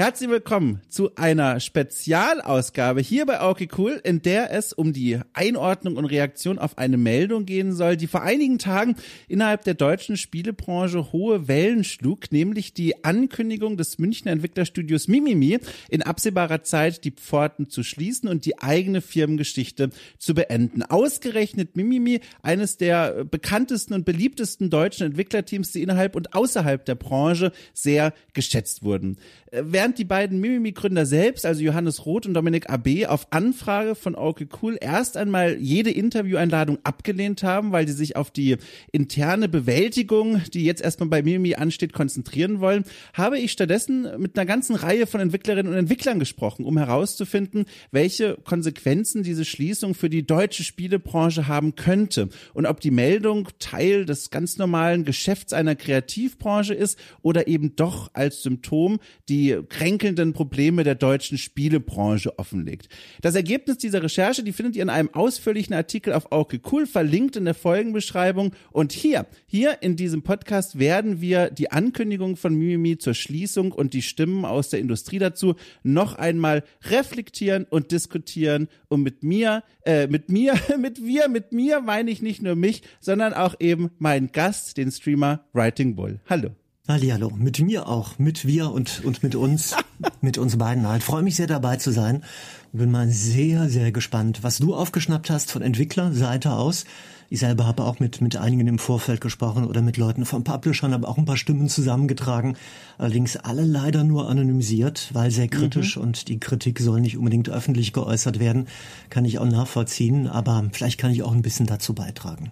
[0.00, 5.96] Herzlich willkommen zu einer Spezialausgabe hier bei Okay Cool, in der es um die Einordnung
[5.96, 8.94] und Reaktion auf eine Meldung gehen soll, die vor einigen Tagen
[9.26, 15.58] innerhalb der deutschen Spielebranche hohe Wellen schlug, nämlich die Ankündigung des Münchner Entwicklerstudios Mimimi,
[15.90, 20.84] in absehbarer Zeit die Pforten zu schließen und die eigene Firmengeschichte zu beenden.
[20.84, 27.50] Ausgerechnet Mimimi, eines der bekanntesten und beliebtesten deutschen Entwicklerteams, die innerhalb und außerhalb der Branche
[27.74, 29.16] sehr geschätzt wurden.
[29.50, 34.48] Während die beiden Mimimi-Gründer selbst, also Johannes Roth und Dominik AB, auf Anfrage von Okay
[34.60, 38.56] Cool erst einmal jede Intervieweinladung abgelehnt haben, weil sie sich auf die
[38.92, 44.46] interne Bewältigung, die jetzt erstmal bei Mimimi ansteht, konzentrieren wollen, habe ich stattdessen mit einer
[44.46, 50.26] ganzen Reihe von Entwicklerinnen und Entwicklern gesprochen, um herauszufinden, welche Konsequenzen diese Schließung für die
[50.26, 56.74] deutsche Spielebranche haben könnte und ob die Meldung Teil des ganz normalen Geschäfts einer Kreativbranche
[56.74, 62.88] ist oder eben doch als Symptom die kränkelnden Probleme der deutschen Spielebranche offenlegt.
[63.20, 67.36] Das Ergebnis dieser Recherche, die findet ihr in einem ausführlichen Artikel auf Auke Cool, verlinkt
[67.36, 68.54] in der Folgenbeschreibung.
[68.72, 73.94] Und hier, hier in diesem Podcast werden wir die Ankündigung von Mimimi zur Schließung und
[73.94, 80.08] die Stimmen aus der Industrie dazu noch einmal reflektieren und diskutieren und mit mir, äh,
[80.08, 84.32] mit mir, mit wir, mit mir meine ich nicht nur mich, sondern auch eben meinen
[84.32, 86.18] Gast, den Streamer Writing Bull.
[86.28, 86.57] Hallo.
[86.88, 89.76] Hallihallo, mit mir auch, mit wir und, und mit uns,
[90.22, 91.02] mit uns beiden halt.
[91.02, 92.24] Freue mich sehr dabei zu sein
[92.72, 96.86] und bin mal sehr, sehr gespannt, was du aufgeschnappt hast von Entwicklerseite aus.
[97.28, 100.94] Ich selber habe auch mit, mit einigen im Vorfeld gesprochen oder mit Leuten von Publishern,
[100.94, 102.56] habe auch ein paar Stimmen zusammengetragen.
[102.96, 106.04] Allerdings alle leider nur anonymisiert, weil sehr kritisch mhm.
[106.04, 108.66] und die Kritik soll nicht unbedingt öffentlich geäußert werden.
[109.10, 112.50] Kann ich auch nachvollziehen, aber vielleicht kann ich auch ein bisschen dazu beitragen.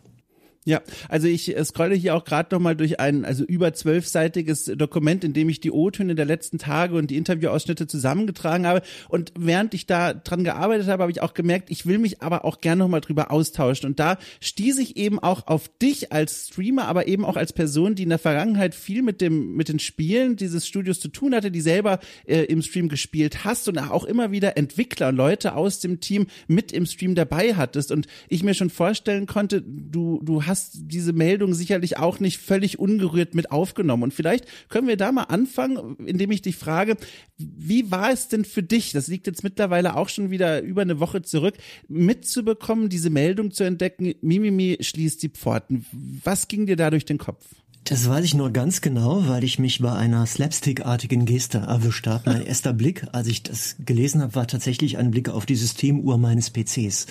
[0.67, 4.65] Ja, also ich äh, scrolle hier auch gerade noch mal durch ein also über zwölfseitiges
[4.65, 8.83] Dokument, in dem ich die O-Töne der letzten Tage und die Interviewausschnitte zusammengetragen habe.
[9.09, 12.45] Und während ich da dran gearbeitet habe, habe ich auch gemerkt, ich will mich aber
[12.45, 13.89] auch gerne noch mal drüber austauschen.
[13.89, 17.95] Und da stieß ich eben auch auf dich als Streamer, aber eben auch als Person,
[17.95, 21.53] die in der Vergangenheit viel mit dem mit den Spielen dieses Studios zu tun hatte,
[21.53, 26.01] die selber äh, im Stream gespielt hast und auch immer wieder Entwickler, Leute aus dem
[26.01, 27.93] Team mit im Stream dabei hattest.
[27.93, 32.39] Und ich mir schon vorstellen konnte, du du hast hast diese Meldung sicherlich auch nicht
[32.39, 34.05] völlig ungerührt mit aufgenommen.
[34.05, 36.97] Und vielleicht können wir da mal anfangen, indem ich dich frage,
[37.37, 40.99] wie war es denn für dich, das liegt jetzt mittlerweile auch schon wieder über eine
[40.99, 41.55] Woche zurück,
[41.89, 45.85] mitzubekommen, diese Meldung zu entdecken, Mimimi schließt die Pforten.
[46.25, 47.45] Was ging dir da durch den Kopf?
[47.85, 52.31] Das weiß ich nur ganz genau, weil ich mich bei einer slapstickartigen Geste erwischt habe.
[52.31, 56.19] Mein erster Blick, als ich das gelesen habe, war tatsächlich ein Blick auf die Systemuhr
[56.19, 57.07] meines PCs.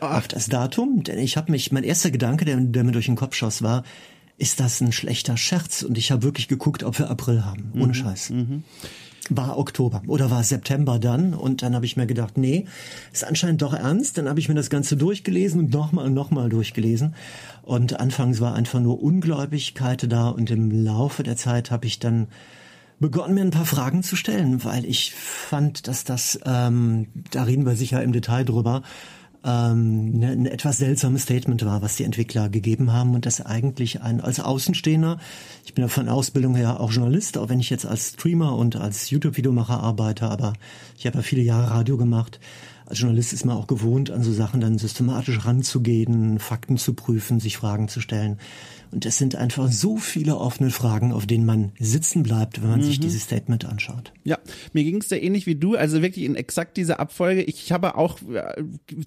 [0.00, 3.16] Auf das Datum, denn ich habe mich, mein erster Gedanke, der, der, mir durch den
[3.16, 3.84] Kopf schoss, war,
[4.38, 5.82] ist das ein schlechter Scherz?
[5.82, 7.72] Und ich habe wirklich geguckt, ob wir April haben.
[7.74, 7.94] Ohne mhm.
[7.94, 8.30] Scheiß.
[8.30, 8.64] Mhm
[9.30, 12.66] war Oktober oder war September dann und dann habe ich mir gedacht, nee,
[13.12, 14.18] ist anscheinend doch ernst.
[14.18, 17.14] Dann habe ich mir das Ganze durchgelesen und nochmal und nochmal durchgelesen
[17.62, 22.26] und anfangs war einfach nur Ungläubigkeit da und im Laufe der Zeit habe ich dann
[22.98, 27.64] begonnen, mir ein paar Fragen zu stellen, weil ich fand, dass das, ähm, da reden
[27.64, 28.82] wir sicher im Detail drüber,
[29.44, 34.02] ähm, ne, ein etwas seltsames Statement war, was die Entwickler gegeben haben und das eigentlich
[34.02, 35.18] ein als Außenstehender,
[35.64, 38.76] ich bin ja von Ausbildung her auch Journalist, auch wenn ich jetzt als Streamer und
[38.76, 40.52] als YouTube-Videomacher arbeite, aber
[40.98, 42.40] ich habe ja viele Jahre Radio gemacht.
[42.86, 47.38] Als Journalist ist man auch gewohnt, an so Sachen dann systematisch ranzugehen, Fakten zu prüfen,
[47.38, 48.38] sich Fragen zu stellen.
[48.92, 52.80] Und es sind einfach so viele offene Fragen, auf denen man sitzen bleibt, wenn man
[52.80, 52.84] mhm.
[52.84, 54.12] sich dieses Statement anschaut.
[54.24, 54.38] Ja,
[54.72, 57.42] mir ging es da ähnlich wie du, also wirklich in exakt dieser Abfolge.
[57.42, 58.18] Ich habe auch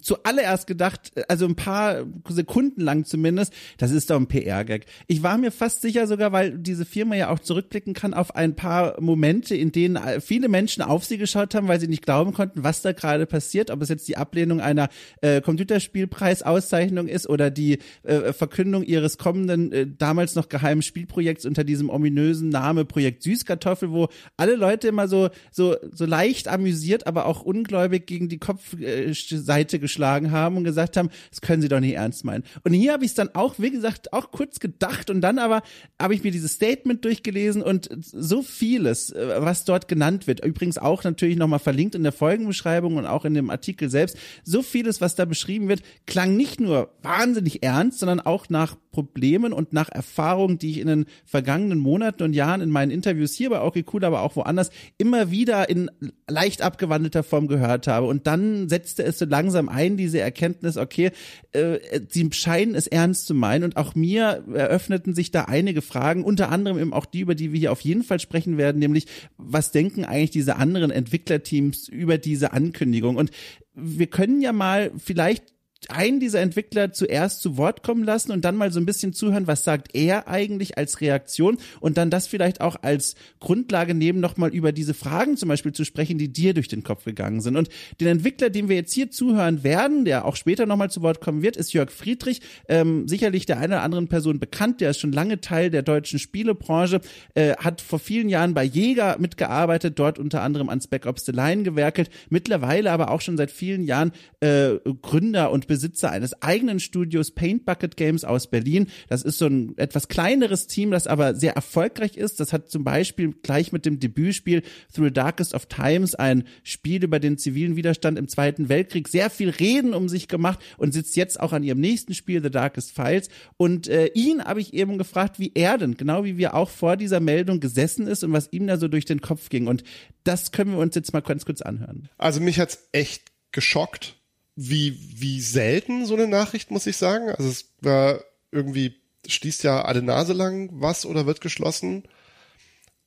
[0.00, 4.86] zuallererst gedacht, also ein paar Sekunden lang zumindest, das ist doch ein PR-Gag.
[5.06, 8.56] Ich war mir fast sicher sogar, weil diese Firma ja auch zurückblicken kann auf ein
[8.56, 12.64] paar Momente, in denen viele Menschen auf sie geschaut haben, weil sie nicht glauben konnten,
[12.64, 14.88] was da gerade passiert, ob es jetzt die Ablehnung einer
[15.20, 21.64] äh, Computerspielpreisauszeichnung ist oder die äh, Verkündung ihres kommenden äh, damals noch geheimen Spielprojekts unter
[21.64, 27.26] diesem ominösen Name Projekt Süßkartoffel, wo alle Leute immer so so so leicht amüsiert, aber
[27.26, 31.94] auch ungläubig gegen die Kopfseite geschlagen haben und gesagt haben, das können Sie doch nicht
[31.94, 32.44] ernst meinen.
[32.62, 35.62] Und hier habe ich es dann auch, wie gesagt, auch kurz gedacht und dann aber
[36.00, 40.44] habe ich mir dieses Statement durchgelesen und so vieles, äh, was dort genannt wird.
[40.44, 44.16] Übrigens auch natürlich nochmal verlinkt in der Folgenbeschreibung und auch in dem Artikel selbst.
[44.44, 49.52] So vieles, was da beschrieben wird, klang nicht nur wahnsinnig ernst, sondern auch nach Problemen
[49.52, 53.50] und nach Erfahrungen, die ich in den vergangenen Monaten und Jahren in meinen Interviews hier
[53.50, 55.90] bei Okay Cool, aber auch woanders immer wieder in
[56.28, 58.06] leicht abgewandelter Form gehört habe.
[58.06, 61.10] Und dann setzte es so langsam ein, diese Erkenntnis, okay,
[61.52, 61.78] äh,
[62.08, 63.64] sie scheinen es ernst zu meinen.
[63.64, 67.52] Und auch mir eröffneten sich da einige Fragen, unter anderem eben auch die, über die
[67.52, 69.06] wir hier auf jeden Fall sprechen werden, nämlich
[69.36, 73.16] was denken eigentlich diese anderen Entwicklerteams über diese Ankündigung?
[73.16, 73.30] Und
[73.74, 75.54] wir können ja mal vielleicht
[75.88, 79.46] einen dieser Entwickler zuerst zu Wort kommen lassen und dann mal so ein bisschen zuhören,
[79.46, 84.54] was sagt er eigentlich als Reaktion und dann das vielleicht auch als Grundlage nehmen, nochmal
[84.54, 87.56] über diese Fragen zum Beispiel zu sprechen, die dir durch den Kopf gegangen sind.
[87.56, 87.68] Und
[88.00, 91.42] den Entwickler, dem wir jetzt hier zuhören werden, der auch später nochmal zu Wort kommen
[91.42, 95.12] wird, ist Jörg Friedrich, ähm, sicherlich der einer oder anderen Person bekannt, der ist schon
[95.12, 97.00] lange Teil der deutschen Spielebranche,
[97.34, 101.32] äh, hat vor vielen Jahren bei Jäger mitgearbeitet, dort unter anderem an Spec Ops The
[101.32, 106.78] Line gewerkelt, mittlerweile aber auch schon seit vielen Jahren äh, Gründer und Besitzer eines eigenen
[106.78, 108.86] Studios Paint Bucket Games aus Berlin.
[109.08, 112.38] Das ist so ein etwas kleineres Team, das aber sehr erfolgreich ist.
[112.38, 114.62] Das hat zum Beispiel gleich mit dem Debütspiel
[114.94, 119.30] Through the Darkest of Times ein Spiel über den zivilen Widerstand im Zweiten Weltkrieg sehr
[119.30, 122.92] viel Reden um sich gemacht und sitzt jetzt auch an ihrem nächsten Spiel The Darkest
[122.92, 123.28] Files.
[123.56, 126.96] Und äh, ihn habe ich eben gefragt, wie er denn, genau wie wir auch vor
[126.96, 129.66] dieser Meldung gesessen ist und was ihm da so durch den Kopf ging.
[129.66, 129.82] Und
[130.22, 132.08] das können wir uns jetzt mal ganz kurz anhören.
[132.16, 134.20] Also mich hat's echt geschockt
[134.56, 137.30] wie, wie selten so eine Nachricht, muss ich sagen.
[137.30, 138.20] Also es war
[138.50, 142.04] irgendwie, schließt ja alle Nase lang was oder wird geschlossen.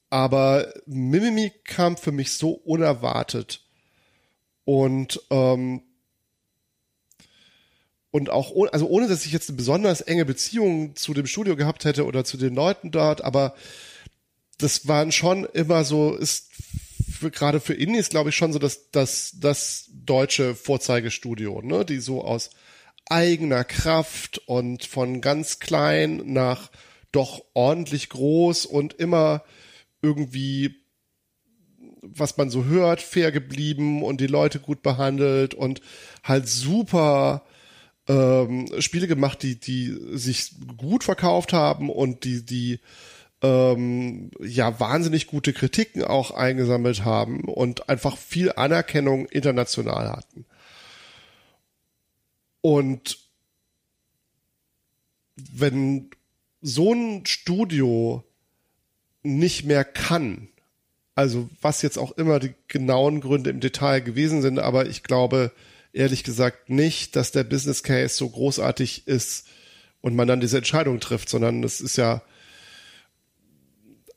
[0.10, 3.62] Aber Mimimi kam für mich so unerwartet.
[4.66, 5.84] Und, ähm,
[8.12, 11.56] und auch ohne, also ohne, dass ich jetzt eine besonders enge Beziehung zu dem Studio
[11.56, 13.56] gehabt hätte oder zu den Leuten dort, aber
[14.58, 16.52] das waren schon immer so, ist
[17.18, 22.00] für, gerade für Indies, glaube ich, schon so das, das, das deutsche Vorzeigestudio, ne, die
[22.00, 22.50] so aus
[23.10, 26.70] eigener Kraft und von ganz klein nach
[27.12, 29.44] doch ordentlich groß und immer
[30.02, 30.76] irgendwie,
[32.02, 35.82] was man so hört, fair geblieben und die Leute gut behandelt und
[36.24, 37.46] halt super
[38.08, 42.80] ähm, Spiele gemacht, die, die sich gut verkauft haben und die, die
[43.42, 50.46] ähm, ja wahnsinnig gute Kritiken auch eingesammelt haben und einfach viel Anerkennung international hatten.
[52.62, 53.20] Und
[55.36, 56.10] wenn
[56.62, 58.24] so ein Studio
[59.24, 60.50] nicht mehr kann,
[61.16, 65.52] also was jetzt auch immer die genauen Gründe im Detail gewesen sind, aber ich glaube
[65.94, 69.48] ehrlich gesagt nicht, dass der Business Case so großartig ist
[70.02, 72.22] und man dann diese Entscheidung trifft, sondern es ist ja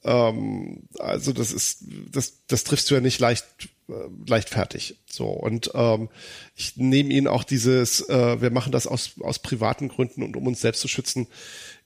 [0.05, 3.47] ähm, also das ist, das, das triffst du ja nicht leicht,
[3.88, 3.93] äh,
[4.26, 4.99] leichtfertig.
[5.11, 6.08] So und ähm,
[6.56, 10.47] ich nehme ihnen auch dieses, äh, wir machen das aus aus privaten Gründen und um
[10.47, 11.26] uns selbst zu schützen.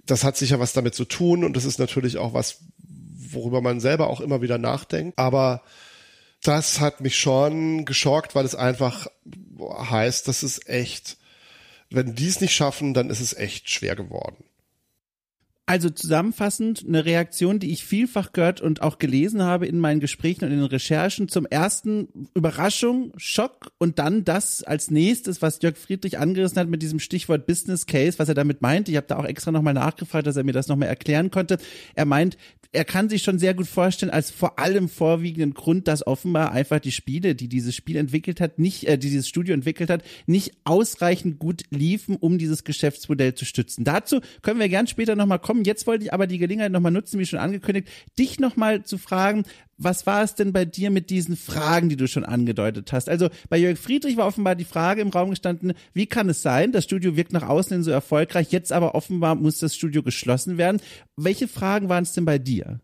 [0.07, 2.59] Das hat sicher was damit zu tun und das ist natürlich auch was,
[3.31, 5.19] worüber man selber auch immer wieder nachdenkt.
[5.19, 5.63] Aber
[6.43, 9.07] das hat mich schon geschockt, weil es einfach
[9.61, 11.17] heißt, dass es echt,
[11.91, 14.45] wenn die es nicht schaffen, dann ist es echt schwer geworden.
[15.67, 20.45] Also zusammenfassend eine Reaktion, die ich vielfach gehört und auch gelesen habe in meinen Gesprächen
[20.45, 21.29] und in den Recherchen.
[21.29, 26.83] Zum ersten Überraschung, Schock und dann das als nächstes, was Jörg Friedrich angerissen hat mit
[26.83, 28.91] diesem Stichwort Business Case, was er damit meint.
[28.91, 31.57] Ich habe da auch extra nochmal nachgefragt, dass er mir das nochmal erklären konnte.
[31.95, 32.37] Er meint,
[32.73, 36.81] er kann sich schon sehr gut vorstellen, als vor allem vorwiegenden Grund, dass offenbar einfach
[36.81, 40.53] die Spiele, die dieses Spiel entwickelt hat, nicht, äh, die dieses Studio entwickelt hat, nicht
[40.65, 43.85] ausreichend gut liefen, um dieses Geschäftsmodell zu stützen.
[43.85, 45.54] Dazu können wir gern später nochmal kommen.
[45.63, 49.45] Jetzt wollte ich aber die Gelegenheit nochmal nutzen, wie schon angekündigt, dich nochmal zu fragen,
[49.77, 53.09] was war es denn bei dir mit diesen Fragen, die du schon angedeutet hast?
[53.09, 56.73] Also bei Jörg Friedrich war offenbar die Frage im Raum gestanden, wie kann es sein,
[56.73, 60.59] das Studio wirkt nach außen hin so erfolgreich, jetzt aber offenbar muss das Studio geschlossen
[60.59, 60.81] werden.
[61.17, 62.81] Welche Fragen waren es denn bei dir?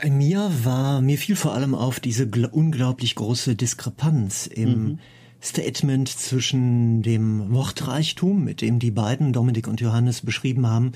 [0.00, 4.98] Bei mir war, mir fiel vor allem auf diese unglaublich große Diskrepanz im mhm.
[5.42, 10.92] Statement zwischen dem Wortreichtum, mit dem die beiden, Dominik und Johannes, beschrieben haben,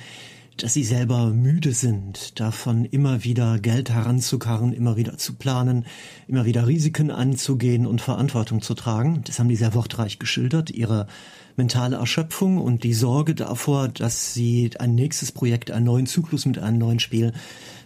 [0.56, 5.86] dass sie selber müde sind, davon immer wieder Geld heranzukarren, immer wieder zu planen,
[6.28, 9.22] immer wieder Risiken anzugehen und Verantwortung zu tragen.
[9.24, 11.06] Das haben die sehr wortreich geschildert, ihre
[11.56, 16.58] mentale Erschöpfung und die Sorge davor, dass sie ein nächstes Projekt, einen neuen Zyklus mit
[16.58, 17.32] einem neuen Spiel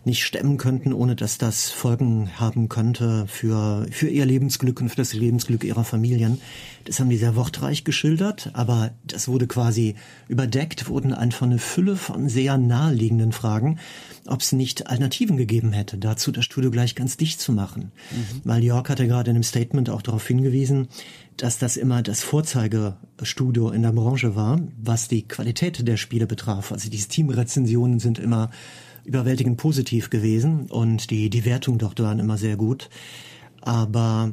[0.07, 4.97] nicht stemmen könnten, ohne dass das Folgen haben könnte für, für ihr Lebensglück und für
[4.97, 6.41] das Lebensglück ihrer Familien.
[6.85, 9.97] Das haben die sehr wortreich geschildert, aber das wurde quasi
[10.29, 13.81] überdeckt, wurden einfach eine Fülle von sehr naheliegenden Fragen,
[14.27, 17.91] ob es nicht Alternativen gegeben hätte, dazu das Studio gleich ganz dicht zu machen.
[18.13, 18.41] Mhm.
[18.45, 20.87] Weil York hatte gerade in einem Statement auch darauf hingewiesen,
[21.37, 26.71] dass das immer das Vorzeigestudio in der Branche war, was die Qualität der Spiele betraf.
[26.71, 28.51] Also die Steam-Rezensionen sind immer
[29.07, 32.89] überwältigend positiv gewesen und die, die Wertungen dort waren immer sehr gut.
[33.63, 34.33] Aber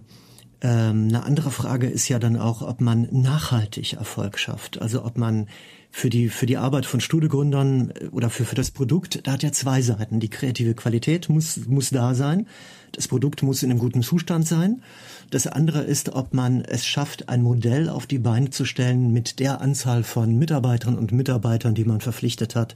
[0.62, 4.82] ähm, eine andere Frage ist ja dann auch, ob man nachhaltig Erfolg schafft.
[4.82, 5.48] Also ob man
[5.92, 9.44] für die, für die Arbeit von Studiegründern äh, oder für, für das Produkt, da hat
[9.44, 10.20] ja zwei Seiten.
[10.20, 12.48] Die kreative Qualität muss, muss da sein.
[12.94, 14.82] Das Produkt muss in einem guten Zustand sein.
[15.30, 19.40] Das andere ist, ob man es schafft, ein Modell auf die Beine zu stellen mit
[19.40, 22.76] der Anzahl von Mitarbeiterinnen und Mitarbeitern, die man verpflichtet hat,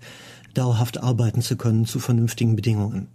[0.53, 3.07] dauerhaft arbeiten zu können zu vernünftigen Bedingungen.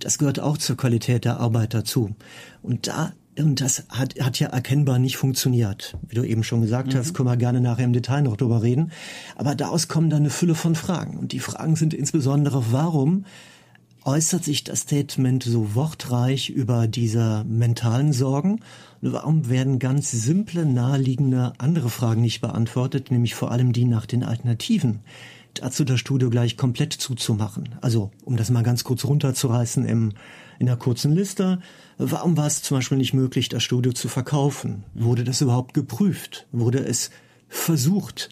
[0.00, 2.14] Das gehört auch zur Qualität der Arbeit dazu.
[2.62, 5.96] Und da und das hat, hat ja erkennbar nicht funktioniert.
[6.08, 6.98] Wie du eben schon gesagt mhm.
[6.98, 8.92] hast, können wir gerne nachher im Detail noch drüber reden.
[9.36, 11.18] Aber daraus kommen dann eine Fülle von Fragen.
[11.18, 13.26] Und die Fragen sind insbesondere, warum
[14.04, 18.60] äußert sich das Statement so wortreich über diese mentalen Sorgen?
[19.02, 24.06] Und warum werden ganz simple, naheliegende andere Fragen nicht beantwortet, nämlich vor allem die nach
[24.06, 25.00] den Alternativen?
[25.62, 27.74] Dazu das Studio gleich komplett zuzumachen.
[27.80, 30.12] Also, um das mal ganz kurz runterzureißen im,
[30.58, 31.60] in der kurzen Liste.
[31.98, 34.84] Warum war es zum Beispiel nicht möglich, das Studio zu verkaufen?
[34.94, 36.46] Wurde das überhaupt geprüft?
[36.52, 37.10] Wurde es
[37.48, 38.28] versucht?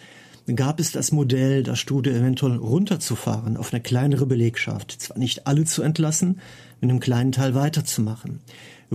[0.54, 4.92] Gab es das Modell, das Studio eventuell runterzufahren auf eine kleinere Belegschaft?
[4.92, 6.40] Zwar nicht alle zu entlassen,
[6.80, 8.40] mit einem kleinen Teil weiterzumachen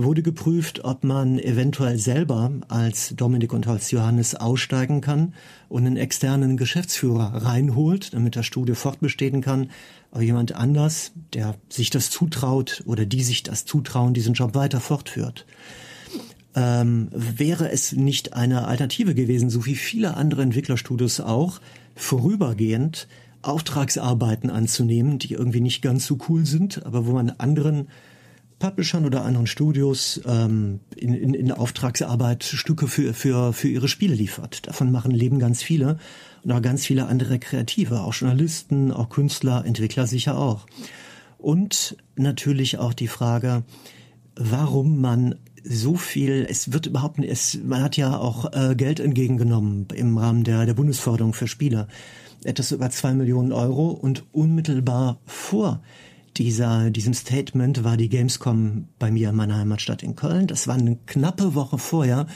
[0.04, 5.34] wurde geprüft, ob man eventuell selber als Dominik und als Johannes aussteigen kann
[5.68, 9.70] und einen externen Geschäftsführer reinholt, damit das Studio fortbestehen kann.
[10.10, 14.80] Aber jemand anders, der sich das zutraut oder die sich das zutrauen, diesen Job weiter
[14.80, 15.46] fortführt.
[16.54, 21.60] Ähm, wäre es nicht eine Alternative gewesen, so wie viele andere Entwicklerstudios auch,
[21.94, 23.06] vorübergehend
[23.42, 27.88] Auftragsarbeiten anzunehmen, die irgendwie nicht ganz so cool sind, aber wo man anderen
[28.60, 34.14] Publishern oder anderen Studios ähm, in, in, in Auftragsarbeit Stücke für, für, für ihre Spiele
[34.14, 34.68] liefert.
[34.68, 35.98] Davon machen Leben ganz viele
[36.44, 40.66] und auch ganz viele andere Kreative, auch Journalisten, auch Künstler, Entwickler sicher auch.
[41.38, 43.64] Und natürlich auch die Frage,
[44.36, 49.00] warum man so viel, es wird überhaupt nicht, es, man hat ja auch äh, Geld
[49.00, 51.88] entgegengenommen im Rahmen der, der Bundesförderung für Spieler.
[52.44, 55.82] Etwas über zwei Millionen Euro und unmittelbar vor
[56.36, 60.46] dieser, diesem Statement war die Gamescom bei mir in meiner Heimatstadt in Köln.
[60.46, 62.26] Das war eine knappe Woche vorher.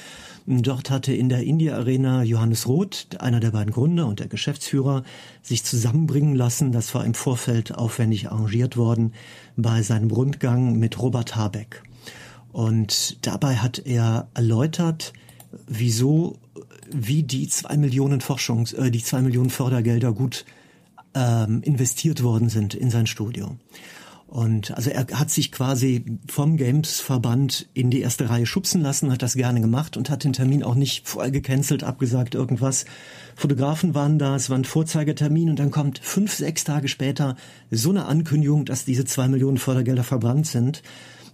[0.47, 5.03] Dort hatte in der India Arena Johannes Roth, einer der beiden Gründer und der Geschäftsführer,
[5.43, 6.71] sich zusammenbringen lassen.
[6.71, 9.15] Das war im Vorfeld aufwendig arrangiert worden
[9.57, 11.83] bei seinem Rundgang mit Robert Habeck.
[12.53, 15.13] Und dabei hat er erläutert,
[15.67, 16.37] wieso,
[16.91, 20.45] wie die zwei Millionen Forschungs, äh, die zwei Millionen Fördergelder gut
[21.15, 23.57] ähm, investiert worden sind in sein Studio.
[24.27, 29.23] Und also er hat sich quasi vom Games-Verband in die erste Reihe schubsen lassen, hat
[29.23, 32.85] das gerne gemacht und hat den Termin auch nicht voll gecancelt, abgesagt, irgendwas.
[33.37, 37.37] Fotografen waren da, es war ein Vorzeigetermin und dann kommt fünf, sechs Tage später
[37.71, 40.83] so eine Ankündigung, dass diese zwei Millionen Fördergelder verbrannt sind.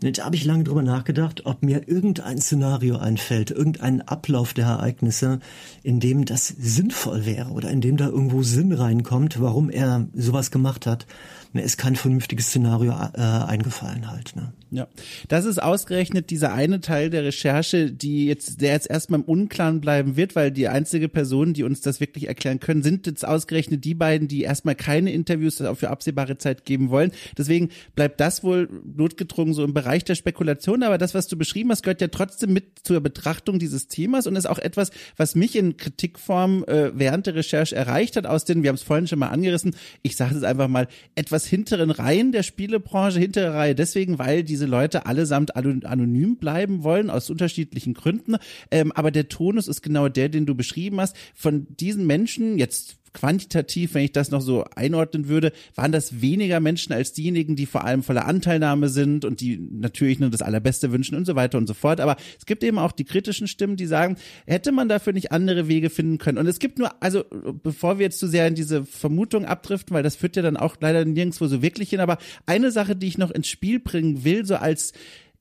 [0.02, 4.66] Und da habe ich lange drüber nachgedacht, ob mir irgendein Szenario einfällt, irgendein Ablauf der
[4.66, 5.40] Ereignisse,
[5.83, 10.50] in dem das sinnvoll wäre oder in dem da irgendwo Sinn reinkommt, warum er sowas
[10.50, 11.07] gemacht hat
[11.52, 14.37] mir ist kein vernünftiges Szenario äh, eingefallen halt.
[14.37, 14.52] Ne?
[14.71, 14.87] Ja,
[15.28, 19.80] das ist ausgerechnet dieser eine Teil der Recherche, die jetzt, der jetzt erstmal im Unklaren
[19.80, 23.85] bleiben wird, weil die einzige Person, die uns das wirklich erklären können, sind jetzt ausgerechnet
[23.85, 27.11] die beiden, die erstmal keine Interviews für absehbare Zeit geben wollen.
[27.37, 30.85] Deswegen bleibt das wohl notgedrungen so im Bereich der Spekulation.
[30.85, 34.37] Aber das, was du beschrieben hast, gehört ja trotzdem mit zur Betrachtung dieses Themas und
[34.37, 38.62] ist auch etwas, was mich in Kritikform äh, während der Recherche erreicht hat, aus den,
[38.62, 42.33] wir haben es vorhin schon mal angerissen, ich sage es einfach mal, etwas hinteren Reihen
[42.33, 48.37] der Spielebranche, hintere Reihe deswegen, weil diese Leute allesamt anonym bleiben wollen, aus unterschiedlichen Gründen.
[48.71, 51.17] Ähm, aber der Tonus ist genau der, den du beschrieben hast.
[51.35, 56.61] Von diesen Menschen, jetzt quantitativ, wenn ich das noch so einordnen würde, waren das weniger
[56.61, 60.93] Menschen als diejenigen, die vor allem voller Anteilnahme sind und die natürlich nur das Allerbeste
[60.93, 62.00] wünschen und so weiter und so fort.
[62.00, 65.69] Aber es gibt eben auch die kritischen Stimmen, die sagen, hätte man dafür nicht andere
[65.69, 66.38] Wege finden können.
[66.38, 67.25] Und es gibt nur, also
[67.62, 70.76] bevor wir jetzt zu sehr in diese Vermutung abdriften, weil das führt ja dann auch
[70.81, 74.45] leider nirgendwo so wirklich hin, aber eine Sache, die ich noch ins Spiel bringen will,
[74.45, 74.93] so als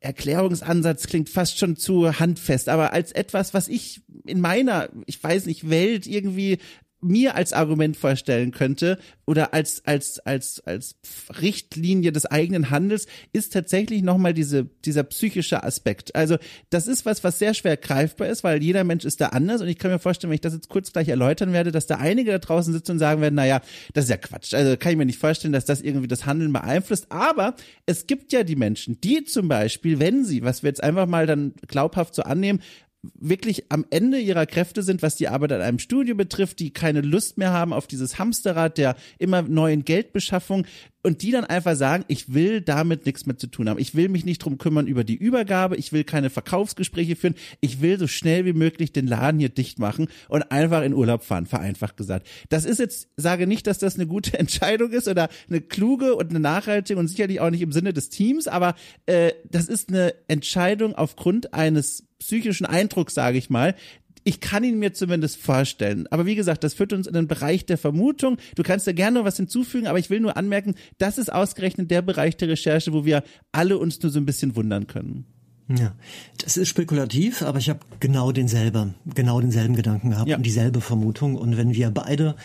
[0.02, 5.46] Erklärungsansatz klingt fast schon zu handfest, aber als etwas, was ich in meiner, ich weiß
[5.46, 6.60] nicht, Welt irgendwie
[7.02, 10.96] mir als Argument vorstellen könnte oder als als als als
[11.42, 16.16] Richtlinie des eigenen Handels ist tatsächlich noch mal diese dieser psychische Aspekt.
[16.16, 16.38] Also
[16.70, 19.68] das ist was was sehr schwer greifbar ist, weil jeder Mensch ist da anders und
[19.68, 22.32] ich kann mir vorstellen, wenn ich das jetzt kurz gleich erläutern werde, dass da einige
[22.32, 23.62] da draußen sitzen und sagen werden, naja,
[23.94, 24.54] das ist ja Quatsch.
[24.54, 27.12] Also kann ich mir nicht vorstellen, dass das irgendwie das Handeln beeinflusst.
[27.12, 31.06] Aber es gibt ja die Menschen, die zum Beispiel, wenn sie, was wir jetzt einfach
[31.06, 32.62] mal dann glaubhaft so annehmen,
[33.02, 37.02] wirklich am Ende ihrer Kräfte sind, was die Arbeit an einem Studio betrifft, die keine
[37.02, 40.66] Lust mehr haben auf dieses Hamsterrad der immer neuen Geldbeschaffung
[41.02, 43.80] und die dann einfach sagen, ich will damit nichts mehr zu tun haben.
[43.80, 47.82] Ich will mich nicht drum kümmern über die Übergabe, ich will keine Verkaufsgespräche führen, ich
[47.82, 51.46] will so schnell wie möglich den Laden hier dicht machen und einfach in Urlaub fahren,
[51.46, 52.28] vereinfacht gesagt.
[52.50, 56.32] Das ist jetzt, sage nicht, dass das eine gute Entscheidung ist oder eine kluge und
[56.32, 58.76] eine nachhaltige und sicherlich auch nicht im Sinne des Teams, aber
[59.06, 63.76] äh, das ist eine Entscheidung aufgrund eines psychischen Eindruck, sage ich mal,
[64.24, 66.06] ich kann ihn mir zumindest vorstellen.
[66.12, 68.38] Aber wie gesagt, das führt uns in den Bereich der Vermutung.
[68.56, 72.02] Du kannst da gerne was hinzufügen, aber ich will nur anmerken, das ist ausgerechnet der
[72.02, 75.26] Bereich der Recherche, wo wir alle uns nur so ein bisschen wundern können.
[75.70, 75.94] Ja,
[76.40, 80.38] das ist spekulativ, aber ich habe genau denselben, genau denselben Gedanken gehabt ja.
[80.38, 81.36] und dieselbe Vermutung.
[81.36, 82.36] Und wenn wir beide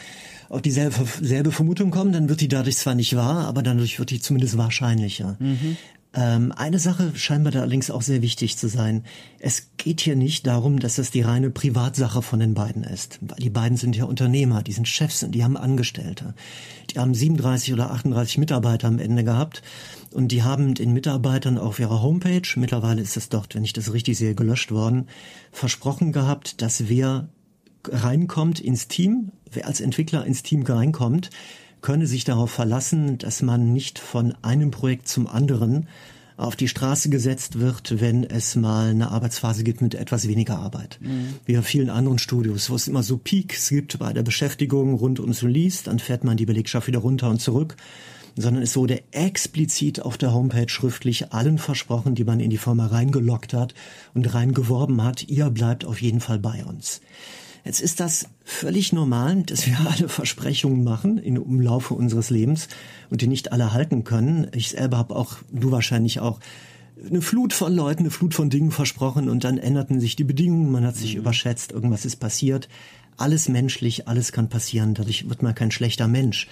[0.50, 4.11] auf dieselbe selbe Vermutung kommen, dann wird die dadurch zwar nicht wahr, aber dadurch wird
[4.11, 5.37] die zumindest wahrscheinlicher.
[5.40, 5.78] Mhm.
[6.14, 9.04] Ähm, eine Sache scheint mir da allerdings auch sehr wichtig zu sein.
[9.40, 13.18] Es geht hier nicht darum, dass das die reine Privatsache von den beiden ist.
[13.21, 16.35] Weil die beiden sind ja Unternehmer, die sind Chefs und die haben Angestellte.
[16.90, 19.62] Die haben 37 oder 38 Mitarbeiter am Ende gehabt
[20.12, 23.92] und die haben den Mitarbeitern auf ihrer Homepage, mittlerweile ist es dort, wenn ich das
[23.92, 25.09] richtig sehe, gelöscht worden,
[25.50, 27.28] versprochen gehabt, dass wer
[27.88, 31.30] reinkommt ins Team, wer als Entwickler ins Team reinkommt,
[31.85, 35.87] könne sich darauf verlassen, dass man nicht von einem Projekt zum anderen
[36.38, 40.99] auf die Straße gesetzt wird, wenn es mal eine Arbeitsphase gibt mit etwas weniger Arbeit.
[41.03, 41.35] Mhm.
[41.45, 45.21] Wie bei vielen anderen Studios, wo es immer so Peaks gibt bei der Beschäftigung rund
[45.21, 47.76] ums Release, dann fährt man die Belegschaft wieder runter und zurück,
[48.35, 52.87] sondern es wurde explizit auf der Homepage schriftlich allen versprochen, die man in die Firma
[52.87, 53.75] reingelockt hat
[54.14, 57.03] und reingeworben hat, ihr bleibt auf jeden Fall bei uns.
[57.64, 62.68] Jetzt ist das völlig normal, dass wir alle Versprechungen machen im Laufe unseres Lebens
[63.11, 64.49] und die nicht alle halten können.
[64.54, 66.40] Ich selber habe auch, du wahrscheinlich auch,
[67.09, 70.71] eine Flut von Leuten, eine Flut von Dingen versprochen und dann änderten sich die Bedingungen,
[70.71, 71.21] man hat sich mhm.
[71.21, 72.68] überschätzt, irgendwas ist passiert.
[73.16, 76.49] Alles menschlich, alles kann passieren, dadurch wird man kein schlechter Mensch.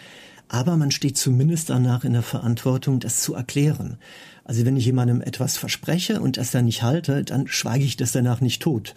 [0.48, 3.98] Aber man steht zumindest danach in der Verantwortung, das zu erklären.
[4.44, 8.12] Also wenn ich jemandem etwas verspreche und das dann nicht halte, dann schweige ich das
[8.12, 8.94] danach nicht tot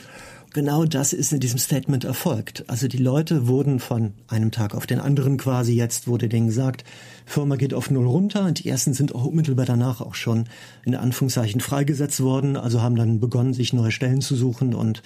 [0.55, 2.63] genau das ist in diesem Statement erfolgt.
[2.67, 6.85] Also die Leute wurden von einem Tag auf den anderen quasi, jetzt wurde denen gesagt,
[7.25, 10.45] Firma geht auf Null runter und die ersten sind auch unmittelbar danach auch schon
[10.85, 15.03] in Anführungszeichen freigesetzt worden, also haben dann begonnen, sich neue Stellen zu suchen und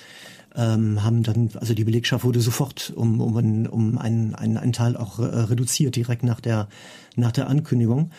[0.56, 4.96] ähm, haben dann, also die Belegschaft wurde sofort um, um, um einen, einen, einen Teil
[4.98, 6.68] auch äh, reduziert, direkt nach der,
[7.16, 8.12] nach der Ankündigung.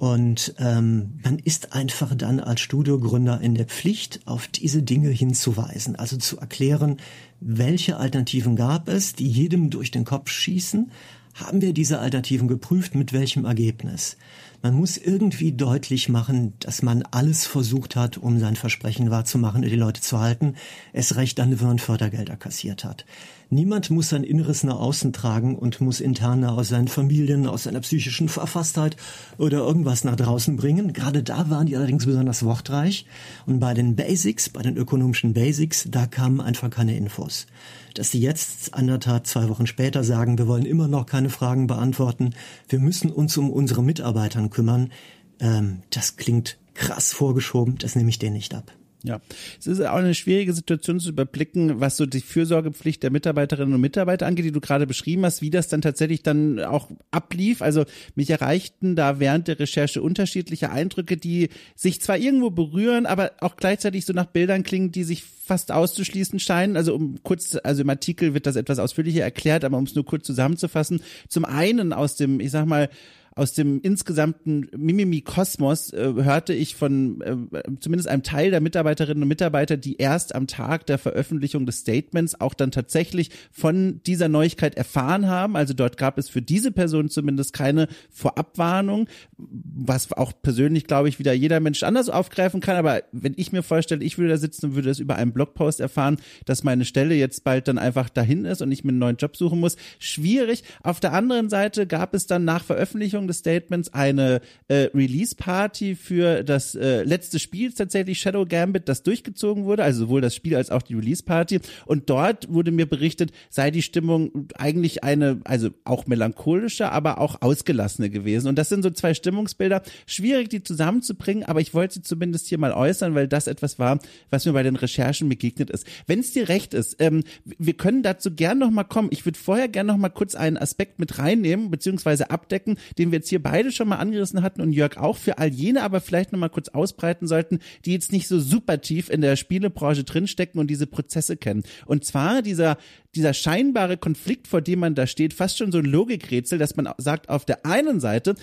[0.00, 5.94] Und ähm, man ist einfach dann als Studiogründer in der Pflicht, auf diese Dinge hinzuweisen,
[5.94, 6.96] also zu erklären,
[7.38, 10.90] welche Alternativen gab es, die jedem durch den Kopf schießen.
[11.34, 14.16] Haben wir diese Alternativen geprüft, mit welchem Ergebnis?
[14.62, 19.70] Man muss irgendwie deutlich machen, dass man alles versucht hat, um sein Versprechen wahrzumachen und
[19.70, 20.54] die Leute zu halten,
[20.92, 23.06] es recht wenn man Fördergelder kassiert hat.
[23.52, 27.80] Niemand muss sein Inneres nach außen tragen und muss interne aus seinen Familien, aus seiner
[27.80, 28.96] psychischen Verfasstheit
[29.38, 30.92] oder irgendwas nach draußen bringen.
[30.92, 33.06] Gerade da waren die allerdings besonders wortreich.
[33.46, 37.46] Und bei den Basics, bei den ökonomischen Basics, da kamen einfach keine Infos.
[37.94, 42.30] Dass die jetzt anderthalb, zwei Wochen später sagen, wir wollen immer noch keine Fragen beantworten,
[42.68, 44.92] wir müssen uns um unsere Mitarbeitern kümmern,
[45.40, 48.72] ähm, das klingt krass vorgeschoben, das nehme ich denen nicht ab.
[49.02, 49.20] Ja,
[49.58, 53.80] es ist auch eine schwierige Situation zu überblicken, was so die Fürsorgepflicht der Mitarbeiterinnen und
[53.80, 57.62] Mitarbeiter angeht, die du gerade beschrieben hast, wie das dann tatsächlich dann auch ablief.
[57.62, 63.32] Also mich erreichten da während der Recherche unterschiedliche Eindrücke, die sich zwar irgendwo berühren, aber
[63.40, 66.76] auch gleichzeitig so nach Bildern klingen, die sich fast auszuschließen scheinen.
[66.76, 70.04] Also um kurz, also im Artikel wird das etwas ausführlicher erklärt, aber um es nur
[70.04, 71.00] kurz zusammenzufassen.
[71.26, 72.90] Zum einen aus dem, ich sag mal,
[73.36, 79.28] aus dem insgesamten Mimimi-Kosmos äh, hörte ich von äh, zumindest einem Teil der Mitarbeiterinnen und
[79.28, 84.74] Mitarbeiter, die erst am Tag der Veröffentlichung des Statements auch dann tatsächlich von dieser Neuigkeit
[84.76, 85.56] erfahren haben.
[85.56, 91.18] Also dort gab es für diese Person zumindest keine Vorabwarnung, was auch persönlich, glaube ich,
[91.18, 92.76] wieder jeder Mensch anders aufgreifen kann.
[92.76, 95.80] Aber wenn ich mir vorstelle, ich würde da sitzen und würde es über einen Blogpost
[95.80, 99.16] erfahren, dass meine Stelle jetzt bald dann einfach dahin ist und ich mir einen neuen
[99.16, 100.64] Job suchen muss, schwierig.
[100.82, 105.94] Auf der anderen Seite gab es dann nach Veröffentlichung Einleitung des Statements eine äh, Release-Party
[105.94, 110.56] für das äh, letzte Spiel tatsächlich Shadow Gambit, das durchgezogen wurde, also sowohl das Spiel
[110.56, 111.60] als auch die Release-Party.
[111.86, 117.42] Und dort wurde mir berichtet, sei die Stimmung eigentlich eine, also auch melancholische, aber auch
[117.42, 118.48] ausgelassene gewesen.
[118.48, 119.82] Und das sind so zwei Stimmungsbilder.
[120.06, 123.98] Schwierig, die zusammenzubringen, aber ich wollte sie zumindest hier mal äußern, weil das etwas war,
[124.30, 125.86] was mir bei den Recherchen begegnet ist.
[126.06, 129.08] Wenn es dir recht ist, ähm, wir können dazu gern noch mal kommen.
[129.12, 133.18] Ich würde vorher gern noch mal kurz einen Aspekt mit reinnehmen, beziehungsweise abdecken, den wir
[133.18, 136.32] jetzt hier beide schon mal angerissen hatten und Jörg auch für all jene aber vielleicht
[136.32, 140.60] noch mal kurz ausbreiten sollten, die jetzt nicht so super tief in der Spielebranche drinstecken
[140.60, 141.64] und diese Prozesse kennen.
[141.86, 142.76] Und zwar dieser
[143.16, 146.88] dieser scheinbare Konflikt, vor dem man da steht, fast schon so ein Logikrätsel, dass man
[146.98, 148.36] sagt, auf der einen Seite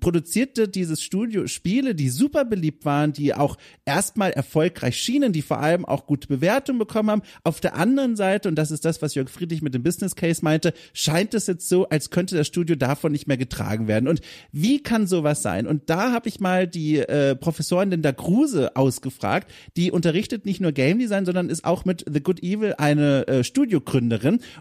[0.00, 5.60] produzierte dieses Studio Spiele, die super beliebt waren, die auch erstmal erfolgreich schienen, die vor
[5.60, 7.22] allem auch gute Bewertungen bekommen haben.
[7.44, 10.44] Auf der anderen Seite, und das ist das, was Jörg Friedrich mit dem Business Case
[10.44, 14.08] meinte, scheint es jetzt so, als könnte das Studio davon nicht mehr getragen werden.
[14.08, 15.66] Und wie kann sowas sein?
[15.68, 20.72] Und da habe ich mal die äh, Professorin Linda Kruse ausgefragt, die unterrichtet nicht nur
[20.72, 24.07] Game Design, sondern ist auch mit The Good Evil eine äh, Studiogründerin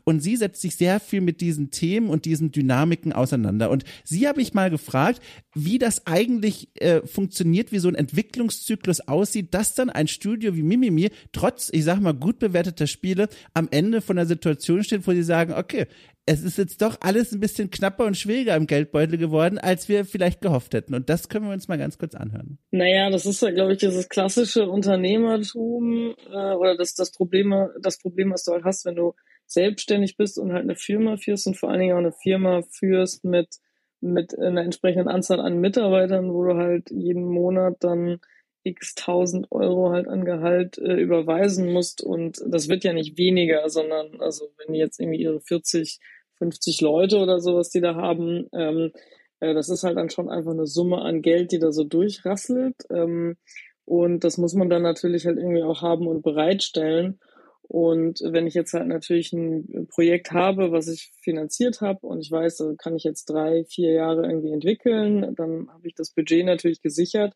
[0.03, 3.69] und sie setzt sich sehr viel mit diesen Themen und diesen Dynamiken auseinander.
[3.69, 5.21] Und sie habe ich mal gefragt,
[5.53, 10.63] wie das eigentlich äh, funktioniert, wie so ein Entwicklungszyklus aussieht, dass dann ein Studio wie
[10.63, 15.12] Mimimi trotz, ich sag mal, gut bewerteter Spiele am Ende von der Situation steht, wo
[15.12, 15.88] sie sagen, okay,
[16.27, 20.03] es ist jetzt doch alles ein bisschen knapper und schwieriger im Geldbeutel geworden, als wir
[20.03, 20.93] vielleicht gehofft hätten.
[20.93, 22.59] Und das können wir uns mal ganz kurz anhören.
[22.69, 27.97] Naja, das ist ja, glaube ich, dieses klassische Unternehmertum äh, oder das, das, Problem, das
[27.97, 29.13] Problem, was du halt hast, wenn du
[29.45, 33.23] selbstständig bist und halt eine Firma führst und vor allen Dingen auch eine Firma führst
[33.23, 33.47] mit,
[34.01, 38.19] mit einer entsprechenden Anzahl an Mitarbeitern, wo du halt jeden Monat dann
[38.63, 43.69] x tausend Euro halt an Gehalt äh, überweisen musst und das wird ja nicht weniger,
[43.69, 45.99] sondern also wenn die jetzt irgendwie ihre 40
[46.38, 48.47] 50 Leute oder sowas, die da haben.
[48.54, 48.91] Ähm,
[49.39, 52.76] äh, das ist halt dann schon einfach eine Summe an Geld, die da so durchrasselt.
[52.89, 53.38] Ähm,
[53.86, 57.19] und das muss man dann natürlich halt irgendwie auch haben und bereitstellen.
[57.69, 62.32] Und wenn ich jetzt halt natürlich ein Projekt habe, was ich finanziert habe und ich
[62.32, 66.45] weiß, da kann ich jetzt drei, vier Jahre irgendwie entwickeln, dann habe ich das Budget
[66.45, 67.34] natürlich gesichert.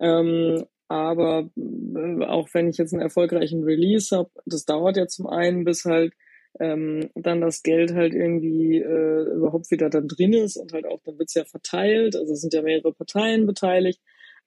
[0.00, 5.26] Ähm, aber äh, auch wenn ich jetzt einen erfolgreichen Release habe, das dauert ja zum
[5.26, 6.14] einen, bis halt
[6.60, 11.00] ähm, dann das Geld halt irgendwie äh, überhaupt wieder dann drin ist und halt auch,
[11.04, 14.00] dann wird's ja verteilt, also es sind ja mehrere Parteien beteiligt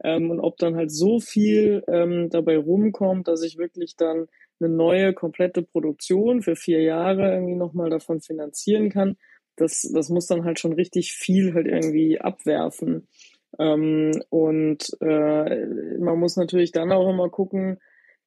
[0.03, 4.27] ähm, und ob dann halt so viel ähm, dabei rumkommt, dass ich wirklich dann
[4.59, 9.17] eine neue, komplette Produktion für vier Jahre irgendwie nochmal davon finanzieren kann,
[9.55, 13.07] das, das muss dann halt schon richtig viel halt irgendwie abwerfen.
[13.59, 15.65] Ähm, und äh,
[15.99, 17.79] man muss natürlich dann auch immer gucken,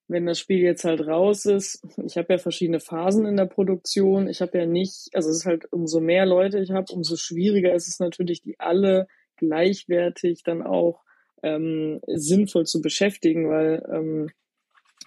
[0.07, 4.29] wenn das Spiel jetzt halt raus ist, ich habe ja verschiedene Phasen in der Produktion.
[4.29, 7.75] Ich habe ja nicht, also es ist halt, umso mehr Leute ich habe, umso schwieriger
[7.75, 11.03] ist es natürlich, die alle gleichwertig dann auch
[11.43, 14.31] ähm, sinnvoll zu beschäftigen, weil ähm,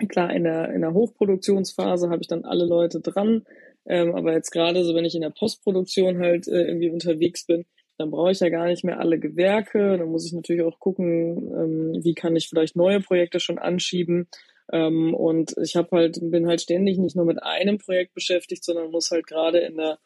[0.08, 3.44] klar, in der, in der Hochproduktionsphase habe ich dann alle Leute dran,
[3.86, 7.66] ähm, aber jetzt gerade so, wenn ich in der Postproduktion halt äh, irgendwie unterwegs bin,
[7.98, 9.98] dann brauche ich ja gar nicht mehr alle Gewerke.
[9.98, 14.28] Dann muss ich natürlich auch gucken, ähm, wie kann ich vielleicht neue Projekte schon anschieben.
[14.72, 18.92] Ähm, und ich habe halt, bin halt ständig nicht nur mit einem Projekt beschäftigt, sondern
[18.92, 20.00] muss halt gerade in der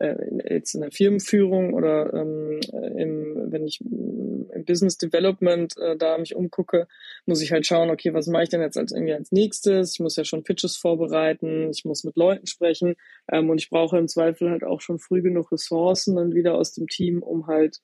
[0.00, 0.14] äh,
[0.54, 6.34] jetzt in der Firmenführung oder ähm, im, wenn ich im Business Development äh, da mich
[6.34, 6.86] umgucke,
[7.26, 9.94] muss ich halt schauen, okay, was mache ich denn jetzt als irgendwie als nächstes?
[9.94, 12.94] Ich muss ja schon Pitches vorbereiten, ich muss mit Leuten sprechen
[13.30, 16.72] ähm, und ich brauche im Zweifel halt auch schon früh genug Ressourcen dann wieder aus
[16.72, 17.80] dem Team, um halt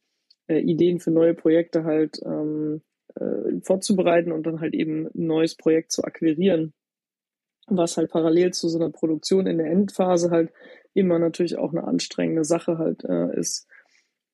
[0.48, 2.82] äh, Ideen für neue Projekte halt ähm,
[3.16, 6.72] äh, vorzubereiten und dann halt eben ein neues Projekt zu akquirieren.
[7.66, 10.52] Was halt parallel zu so einer Produktion in der Endphase halt
[10.92, 13.66] immer natürlich auch eine anstrengende Sache halt äh, ist.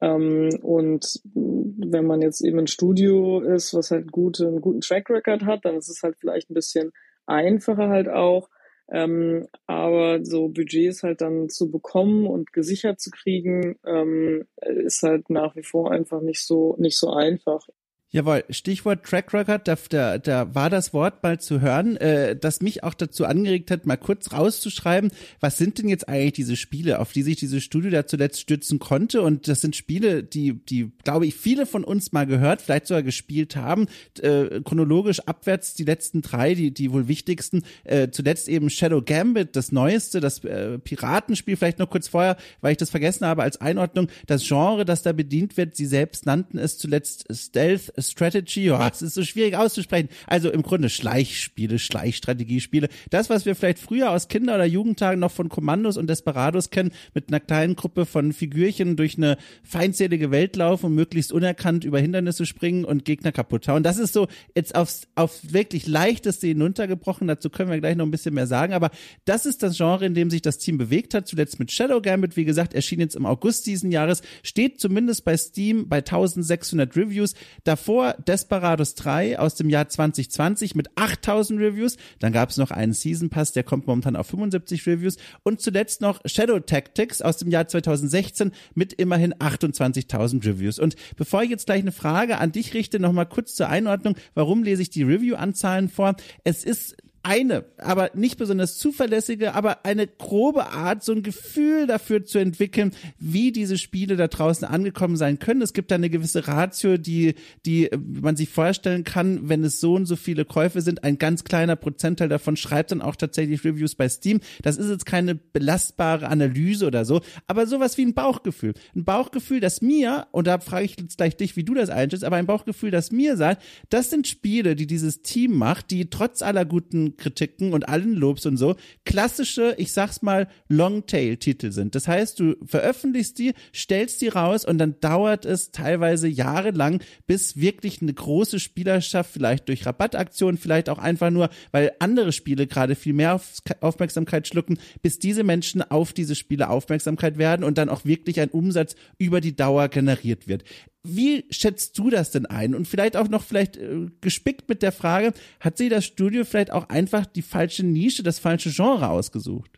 [0.00, 5.10] Ähm, und wenn man jetzt eben ein Studio ist, was halt gute, einen guten Track
[5.10, 6.92] Record hat, dann ist es halt vielleicht ein bisschen
[7.26, 8.48] einfacher halt auch.
[8.92, 15.30] Ähm, aber so Budgets halt dann zu bekommen und gesichert zu kriegen, ähm, ist halt
[15.30, 17.68] nach wie vor einfach nicht so nicht so einfach.
[18.12, 22.60] Jawohl, Stichwort Track Record, da, da, da war das Wort mal zu hören, äh, das
[22.60, 26.98] mich auch dazu angeregt hat, mal kurz rauszuschreiben, was sind denn jetzt eigentlich diese Spiele,
[26.98, 29.22] auf die sich dieses Studio da zuletzt stützen konnte?
[29.22, 33.04] Und das sind Spiele, die, die, glaube ich, viele von uns mal gehört, vielleicht sogar
[33.04, 33.86] gespielt haben.
[34.20, 37.62] Äh, chronologisch abwärts die letzten drei, die, die wohl wichtigsten.
[37.84, 42.72] Äh, zuletzt eben Shadow Gambit, das neueste, das äh, Piratenspiel, vielleicht noch kurz vorher, weil
[42.72, 44.08] ich das vergessen habe als Einordnung.
[44.26, 49.02] Das Genre, das da bedient wird, sie selbst nannten es zuletzt Stealth Strategy, oh, es
[49.02, 50.08] ist so schwierig auszusprechen.
[50.26, 52.88] Also im Grunde Schleichspiele, Schleichstrategiespiele.
[53.10, 56.92] Das, was wir vielleicht früher aus Kinder- oder Jugendtagen noch von Kommandos und Desperados kennen,
[57.14, 61.98] mit einer kleinen Gruppe von Figürchen durch eine feindselige Welt laufen und möglichst unerkannt über
[62.00, 63.82] Hindernisse springen und Gegner kaputt hauen.
[63.82, 67.28] Das ist so jetzt aufs, auf wirklich leichteste hinuntergebrochen.
[67.28, 68.72] Dazu können wir gleich noch ein bisschen mehr sagen.
[68.72, 68.90] Aber
[69.24, 71.26] das ist das Genre, in dem sich das Team bewegt hat.
[71.26, 75.36] Zuletzt mit Shadow Gambit, wie gesagt, erschien jetzt im August diesen Jahres, steht zumindest bei
[75.36, 77.34] Steam bei 1600 Reviews.
[77.64, 77.89] Davor
[78.26, 81.96] Desperados 3 aus dem Jahr 2020 mit 8000 Reviews.
[82.18, 85.16] Dann gab es noch einen Season Pass, der kommt momentan auf 75 Reviews.
[85.42, 90.78] Und zuletzt noch Shadow Tactics aus dem Jahr 2016 mit immerhin 28.000 Reviews.
[90.78, 94.62] Und bevor ich jetzt gleich eine Frage an dich richte, nochmal kurz zur Einordnung, warum
[94.62, 96.14] lese ich die Review-Anzahlen vor?
[96.44, 102.24] Es ist eine, aber nicht besonders zuverlässige, aber eine grobe Art, so ein Gefühl dafür
[102.24, 105.60] zu entwickeln, wie diese Spiele da draußen angekommen sein können.
[105.60, 107.34] Es gibt da eine gewisse Ratio, die,
[107.66, 111.04] die man sich vorstellen kann, wenn es so und so viele Käufe sind.
[111.04, 114.40] Ein ganz kleiner Prozentteil davon schreibt dann auch tatsächlich Reviews bei Steam.
[114.62, 118.72] Das ist jetzt keine belastbare Analyse oder so, aber sowas wie ein Bauchgefühl.
[118.96, 122.24] Ein Bauchgefühl, das mir, und da frage ich jetzt gleich dich, wie du das einschätzt,
[122.24, 126.40] aber ein Bauchgefühl, das mir sagt, das sind Spiele, die dieses Team macht, die trotz
[126.40, 131.94] aller guten Kritiken und allen Lobs und so klassische, ich sag's mal, Longtail-Titel sind.
[131.94, 137.56] Das heißt, du veröffentlichst die, stellst die raus und dann dauert es teilweise jahrelang, bis
[137.56, 142.94] wirklich eine große Spielerschaft, vielleicht durch Rabattaktionen, vielleicht auch einfach nur, weil andere Spiele gerade
[142.94, 143.40] viel mehr
[143.80, 148.50] Aufmerksamkeit schlucken, bis diese Menschen auf diese Spiele Aufmerksamkeit werden und dann auch wirklich ein
[148.50, 150.64] Umsatz über die Dauer generiert wird.
[151.02, 152.74] Wie schätzt du das denn ein?
[152.74, 156.72] Und vielleicht auch noch vielleicht äh, gespickt mit der Frage, hat sich das Studio vielleicht
[156.72, 159.70] auch einfach die falsche Nische, das falsche Genre ausgesucht?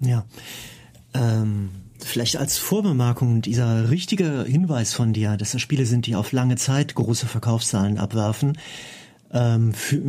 [0.00, 0.26] Ja.
[1.14, 6.32] Ähm, vielleicht als Vorbemerkung dieser richtige Hinweis von dir, dass das Spiele sind, die auf
[6.32, 8.58] lange Zeit große Verkaufszahlen abwerfen.
[9.32, 10.02] Ähm, für,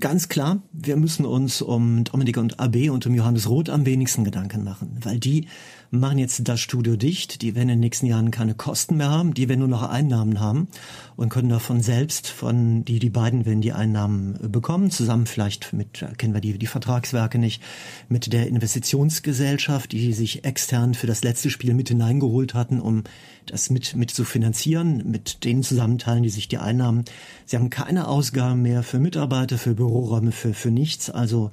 [0.00, 4.24] ganz klar, wir müssen uns um Dominik und AB und um Johannes Roth am wenigsten
[4.24, 5.46] Gedanken machen, weil die
[5.90, 9.32] machen jetzt das Studio dicht, die werden in den nächsten Jahren keine Kosten mehr haben,
[9.32, 10.68] die werden nur noch Einnahmen haben
[11.16, 16.04] und können davon selbst, von die, die beiden werden die Einnahmen bekommen, zusammen vielleicht mit,
[16.18, 17.62] kennen wir die, die Vertragswerke nicht,
[18.08, 23.04] mit der Investitionsgesellschaft, die sich extern für das letzte Spiel mit hineingeholt hatten, um
[23.46, 27.04] das mit, mit zu finanzieren, mit denen zusammenteilen, die sich die Einnahmen.
[27.46, 31.50] Sie haben keine Ausgaben mehr für Mitarbeiter, für Büroräume, für, für nichts, also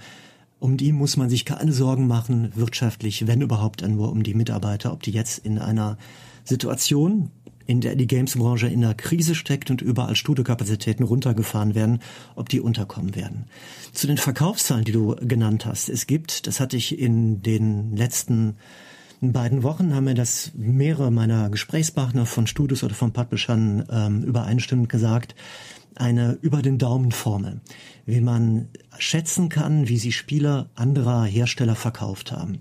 [0.59, 4.93] um die muss man sich keine Sorgen machen, wirtschaftlich, wenn überhaupt nur um die Mitarbeiter,
[4.93, 5.97] ob die jetzt in einer
[6.43, 7.31] Situation,
[7.65, 11.99] in der die Gamesbranche in einer Krise steckt und überall Studiokapazitäten runtergefahren werden,
[12.35, 13.45] ob die unterkommen werden.
[13.91, 15.89] Zu den Verkaufszahlen, die du genannt hast.
[15.89, 18.55] Es gibt, das hatte ich in den letzten
[19.21, 24.89] beiden Wochen, haben mir das mehrere meiner Gesprächspartner von Studios oder von Publishern ähm, übereinstimmend
[24.89, 25.35] gesagt,
[25.95, 27.61] eine über den Daumen Formel,
[28.05, 32.59] wie man schätzen kann, wie sie Spieler anderer Hersteller verkauft haben.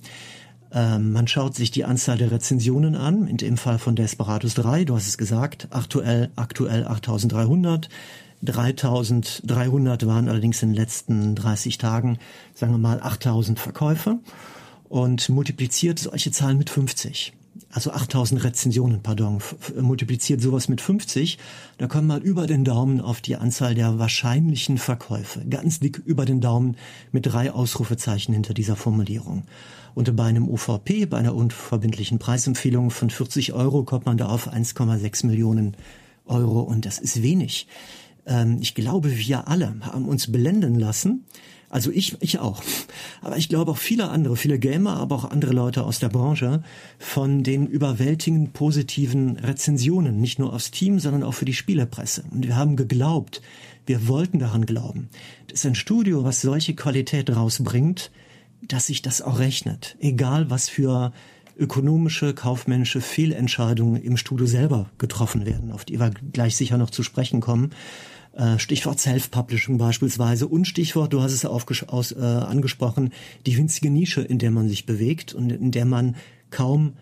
[0.72, 4.84] Ähm, man schaut sich die Anzahl der Rezensionen an, in dem Fall von Desperados 3,
[4.84, 7.88] du hast es gesagt, aktuell, aktuell 8300,
[8.42, 12.18] 3300 waren allerdings in den letzten 30 Tagen,
[12.54, 14.18] sagen wir mal, 8000 Verkäufe
[14.88, 17.32] und multipliziert solche Zahlen mit 50
[17.74, 19.40] also 8000 Rezensionen, pardon,
[19.80, 21.38] multipliziert sowas mit 50,
[21.76, 25.44] da kommt man über den Daumen auf die Anzahl der wahrscheinlichen Verkäufe.
[25.50, 26.76] Ganz dick über den Daumen
[27.10, 29.42] mit drei Ausrufezeichen hinter dieser Formulierung.
[29.94, 34.52] Und bei einem UVP, bei einer unverbindlichen Preisempfehlung von 40 Euro, kommt man da auf
[34.52, 35.76] 1,6 Millionen
[36.26, 37.66] Euro und das ist wenig.
[38.24, 41.24] Ähm, ich glaube, wir alle haben uns blenden lassen
[41.74, 42.62] also ich, ich auch.
[43.20, 46.62] Aber ich glaube auch viele andere, viele Gamer, aber auch andere Leute aus der Branche
[47.00, 52.22] von den überwältigend positiven Rezensionen, nicht nur aufs Team, sondern auch für die Spielerpresse.
[52.30, 53.42] Und wir haben geglaubt,
[53.86, 55.08] wir wollten daran glauben,
[55.48, 58.12] dass ein Studio, was solche Qualität rausbringt,
[58.62, 59.96] dass sich das auch rechnet.
[59.98, 61.12] Egal was für
[61.58, 67.02] ökonomische, kaufmännische Fehlentscheidungen im Studio selber getroffen werden, auf die wir gleich sicher noch zu
[67.02, 67.70] sprechen kommen.
[68.36, 73.12] Äh, Stichwort Self-Publishing beispielsweise und Stichwort, du hast es aus, äh, angesprochen,
[73.46, 76.16] die winzige Nische, in der man sich bewegt und in der man
[76.50, 76.94] kaum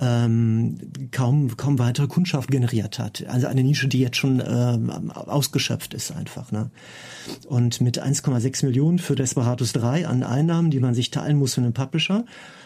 [0.00, 0.78] ähm,
[1.10, 3.26] kaum kaum weitere Kundschaft generiert hat.
[3.26, 6.52] Also eine Nische, die jetzt schon ähm, ausgeschöpft ist einfach.
[6.52, 6.70] Ne?
[7.46, 11.62] Und mit 1,6 Millionen für Desperados 3 an Einnahmen, die man sich teilen muss für
[11.62, 12.24] einen Publisher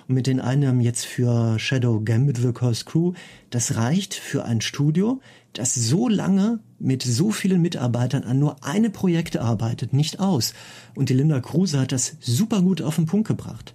[0.09, 3.15] und mit den Einnahmen jetzt für Shadow Gambit The Curse Crew,
[3.51, 5.21] das reicht für ein Studio,
[5.53, 10.55] das so lange mit so vielen Mitarbeitern an nur eine Projekt arbeitet, nicht aus.
[10.95, 13.75] Und die Linda Kruse hat das super gut auf den Punkt gebracht.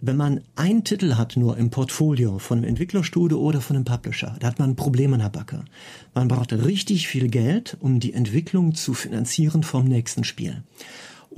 [0.00, 4.36] wenn man einen Titel hat nur im Portfolio von einem Entwicklerstudio oder von einem Publisher,
[4.38, 5.64] da hat man ein Problem der Backe.
[6.14, 10.62] Man braucht richtig viel Geld, um die Entwicklung zu finanzieren vom nächsten Spiel.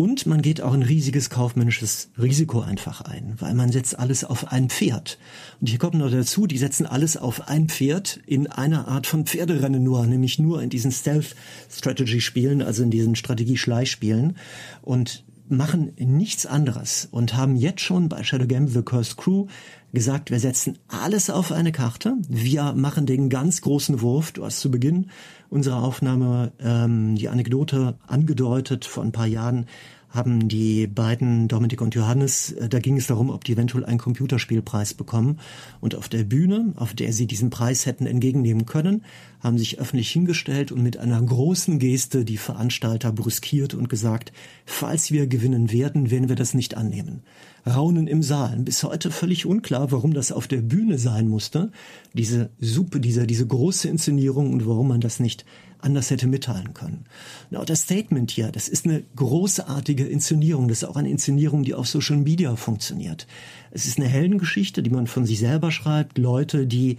[0.01, 4.51] Und man geht auch ein riesiges kaufmännisches Risiko einfach ein, weil man setzt alles auf
[4.51, 5.19] ein Pferd.
[5.61, 9.27] Und hier kommt noch dazu, die setzen alles auf ein Pferd in einer Art von
[9.27, 14.39] Pferderennen nur, nämlich nur in diesen Stealth-Strategy-Spielen, also in diesen Strategie-Schleichspielen.
[14.81, 19.49] Und machen nichts anderes und haben jetzt schon bei Shadow Game The Cursed Crew
[19.93, 22.17] gesagt, wir setzen alles auf eine Karte.
[22.29, 24.31] Wir machen den ganz großen Wurf.
[24.33, 25.11] Du hast zu Beginn
[25.51, 29.67] unserer Aufnahme ähm, die Anekdote angedeutet vor ein paar Jahren,
[30.11, 33.99] haben die beiden, Dominik und Johannes, äh, da ging es darum, ob die eventuell einen
[33.99, 35.39] Computerspielpreis bekommen.
[35.81, 39.05] Und auf der Bühne, auf der sie diesen Preis hätten entgegennehmen können,
[39.41, 44.33] haben sich öffentlich hingestellt und mit einer großen Geste die Veranstalter brüskiert und gesagt,
[44.67, 47.23] falls wir gewinnen werden, werden wir das nicht annehmen.
[47.67, 48.59] Raunen im Saal.
[48.61, 51.71] Bis heute völlig unklar, warum das auf der Bühne sein musste.
[52.15, 55.45] Diese Suppe, diese, diese große Inszenierung und warum man das nicht
[55.83, 57.05] anders hätte mitteilen können.
[57.51, 60.69] Und auch das Statement hier, das ist eine großartige Inszenierung.
[60.69, 63.27] Das ist auch eine Inszenierung, die auf Social Media funktioniert.
[63.71, 66.19] Es ist eine Heldengeschichte, die man von sich selber schreibt.
[66.19, 66.99] Leute, die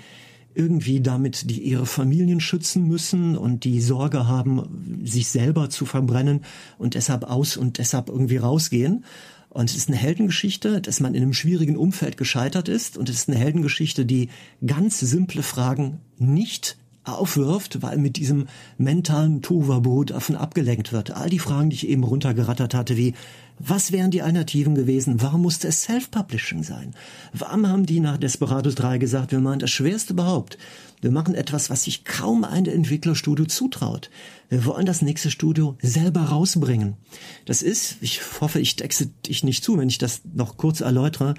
[0.53, 6.41] irgendwie damit die ihre Familien schützen müssen und die Sorge haben, sich selber zu verbrennen
[6.77, 9.05] und deshalb aus und deshalb irgendwie rausgehen.
[9.49, 12.97] Und es ist eine Heldengeschichte, dass man in einem schwierigen Umfeld gescheitert ist.
[12.97, 14.29] Und es ist eine Heldengeschichte, die
[14.65, 21.11] ganz simple Fragen nicht aufwirft, weil mit diesem mentalen Tohuwabohu davon abgelenkt wird.
[21.11, 23.13] All die Fragen, die ich eben runtergerattert hatte, wie
[23.63, 25.21] was wären die Alternativen gewesen?
[25.21, 26.95] Warum musste es Self-Publishing sein?
[27.31, 30.57] Warum haben die nach Desperados 3 gesagt, wir machen das Schwerste überhaupt?
[31.01, 34.09] Wir machen etwas, was sich kaum ein Entwicklerstudio zutraut.
[34.49, 36.95] Wir wollen das nächste Studio selber rausbringen.
[37.45, 41.35] Das ist, ich hoffe, ich texte dich nicht zu, wenn ich das noch kurz erläutere,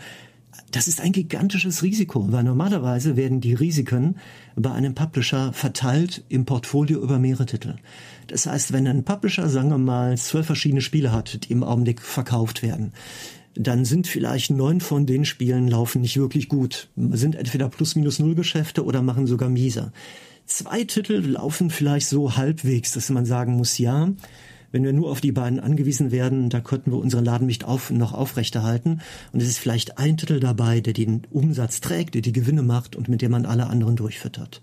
[0.70, 4.16] das ist ein gigantisches Risiko, weil normalerweise werden die Risiken
[4.56, 7.76] bei einem Publisher verteilt im Portfolio über mehrere Titel.
[8.26, 12.02] Das heißt, wenn ein Publisher, sagen wir mal, zwölf verschiedene Spiele hat, die im Augenblick
[12.02, 12.92] verkauft werden,
[13.54, 18.18] dann sind vielleicht neun von den Spielen laufen nicht wirklich gut, sind entweder plus minus
[18.18, 19.92] null Geschäfte oder machen sogar mieser.
[20.46, 24.10] Zwei Titel laufen vielleicht so halbwegs, dass man sagen muss, ja,
[24.72, 27.90] wenn wir nur auf die beiden angewiesen werden, da könnten wir unseren Laden nicht auf,
[27.90, 29.00] noch aufrechterhalten.
[29.32, 32.96] Und es ist vielleicht ein Titel dabei, der den Umsatz trägt, der die Gewinne macht
[32.96, 34.62] und mit dem man alle anderen durchfüttert.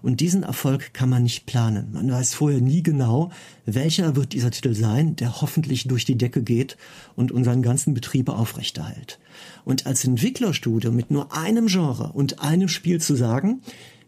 [0.00, 1.88] Und diesen Erfolg kann man nicht planen.
[1.92, 3.30] Man weiß vorher nie genau,
[3.66, 6.76] welcher wird dieser Titel sein, der hoffentlich durch die Decke geht
[7.16, 9.18] und unseren ganzen Betrieb aufrechterhält.
[9.64, 13.60] Und als Entwicklerstudio mit nur einem Genre und einem Spiel zu sagen,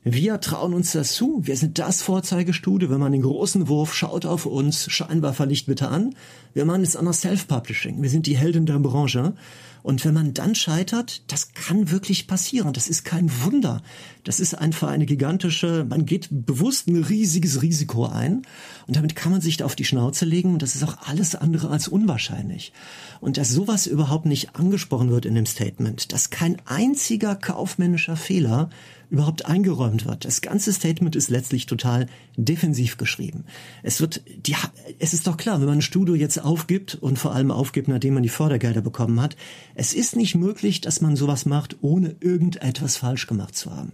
[0.03, 1.43] wir trauen uns das zu.
[1.47, 2.89] Wir sind das Vorzeigestudio.
[2.89, 6.15] Wenn man den großen Wurf schaut auf uns, scheinbar verlicht bitte an.
[6.55, 8.01] Wir machen jetzt auch noch Self-Publishing.
[8.01, 9.35] Wir sind die Helden der Branche.
[9.83, 12.73] Und wenn man dann scheitert, das kann wirklich passieren.
[12.73, 13.83] Das ist kein Wunder.
[14.25, 18.43] Das ist einfach eine gigantische, man geht bewusst ein riesiges Risiko ein.
[18.87, 20.53] Und damit kann man sich da auf die Schnauze legen.
[20.53, 22.73] Und das ist auch alles andere als unwahrscheinlich.
[23.21, 28.71] Und dass sowas überhaupt nicht angesprochen wird in dem Statement, dass kein einziger kaufmännischer Fehler
[29.11, 30.25] überhaupt eingeräumt wird.
[30.25, 32.07] Das ganze Statement ist letztlich total
[32.37, 33.45] defensiv geschrieben.
[33.83, 34.55] Es wird, die,
[34.99, 38.15] es ist doch klar, wenn man ein Studio jetzt aufgibt und vor allem aufgibt, nachdem
[38.15, 39.37] man die Fördergelder bekommen hat,
[39.75, 43.93] es ist nicht möglich, dass man sowas macht, ohne irgendetwas falsch gemacht zu haben.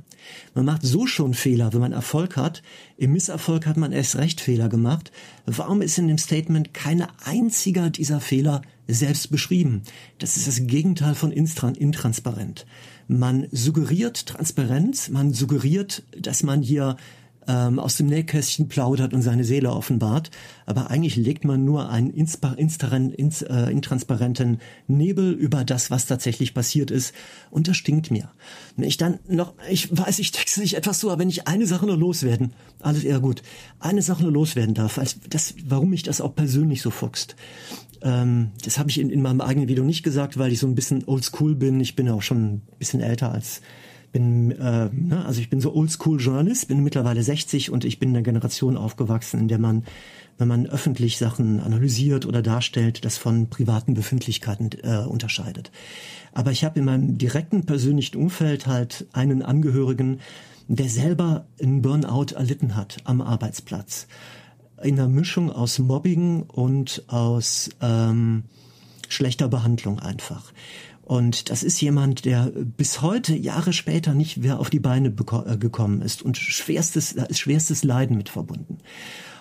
[0.55, 2.63] Man macht so schon Fehler, wenn man Erfolg hat.
[2.97, 5.13] Im Misserfolg hat man erst recht Fehler gemacht.
[5.45, 9.83] Warum ist in dem Statement keine einziger dieser Fehler selbst beschrieben?
[10.19, 12.67] Das ist das Gegenteil von intransparent.
[13.09, 16.97] Man suggeriert Transparenz, man suggeriert, dass man hier
[17.49, 20.31] ähm, aus dem Nähkästchen plaudert und seine Seele offenbart,
[20.65, 27.15] aber eigentlich legt man nur einen äh, intransparenten Nebel über das, was tatsächlich passiert ist
[27.51, 28.31] und das stinkt mir.
[28.77, 31.67] Wenn ich dann noch, ich weiß, ich texte nicht etwas so, aber wenn ich eine
[31.67, 33.43] Sache nur loswerden, alles eher gut,
[33.81, 37.37] eine Sache nur loswerden darf, als das, warum mich das auch persönlich so fuchst.
[38.03, 40.75] Ähm, das habe ich in, in meinem eigenen Video nicht gesagt, weil ich so ein
[40.75, 41.81] bisschen oldschool bin.
[41.81, 43.63] Ich bin auch schon ein bisschen älter als
[44.17, 48.09] bin, äh, ne, also ich bin so oldschool Journalist, bin mittlerweile 60 und ich bin
[48.09, 49.85] in einer Generation aufgewachsen, in der man,
[50.39, 55.71] wenn man öffentlich Sachen analysiert oder darstellt, das von privaten Befindlichkeiten äh, unterscheidet.
[56.33, 60.21] Aber ich habe in meinem direkten persönlichen Umfeld halt einen Angehörigen,
[60.67, 64.07] der selber einen Burnout erlitten hat am Arbeitsplatz
[64.83, 68.45] in einer Mischung aus Mobbing und aus ähm,
[69.09, 70.53] schlechter Behandlung einfach.
[71.07, 75.57] Und das ist jemand, der bis heute, Jahre später, nicht mehr auf die Beine äh,
[75.57, 78.79] gekommen ist und schwerstes, da ist schwerstes Leiden mit verbunden.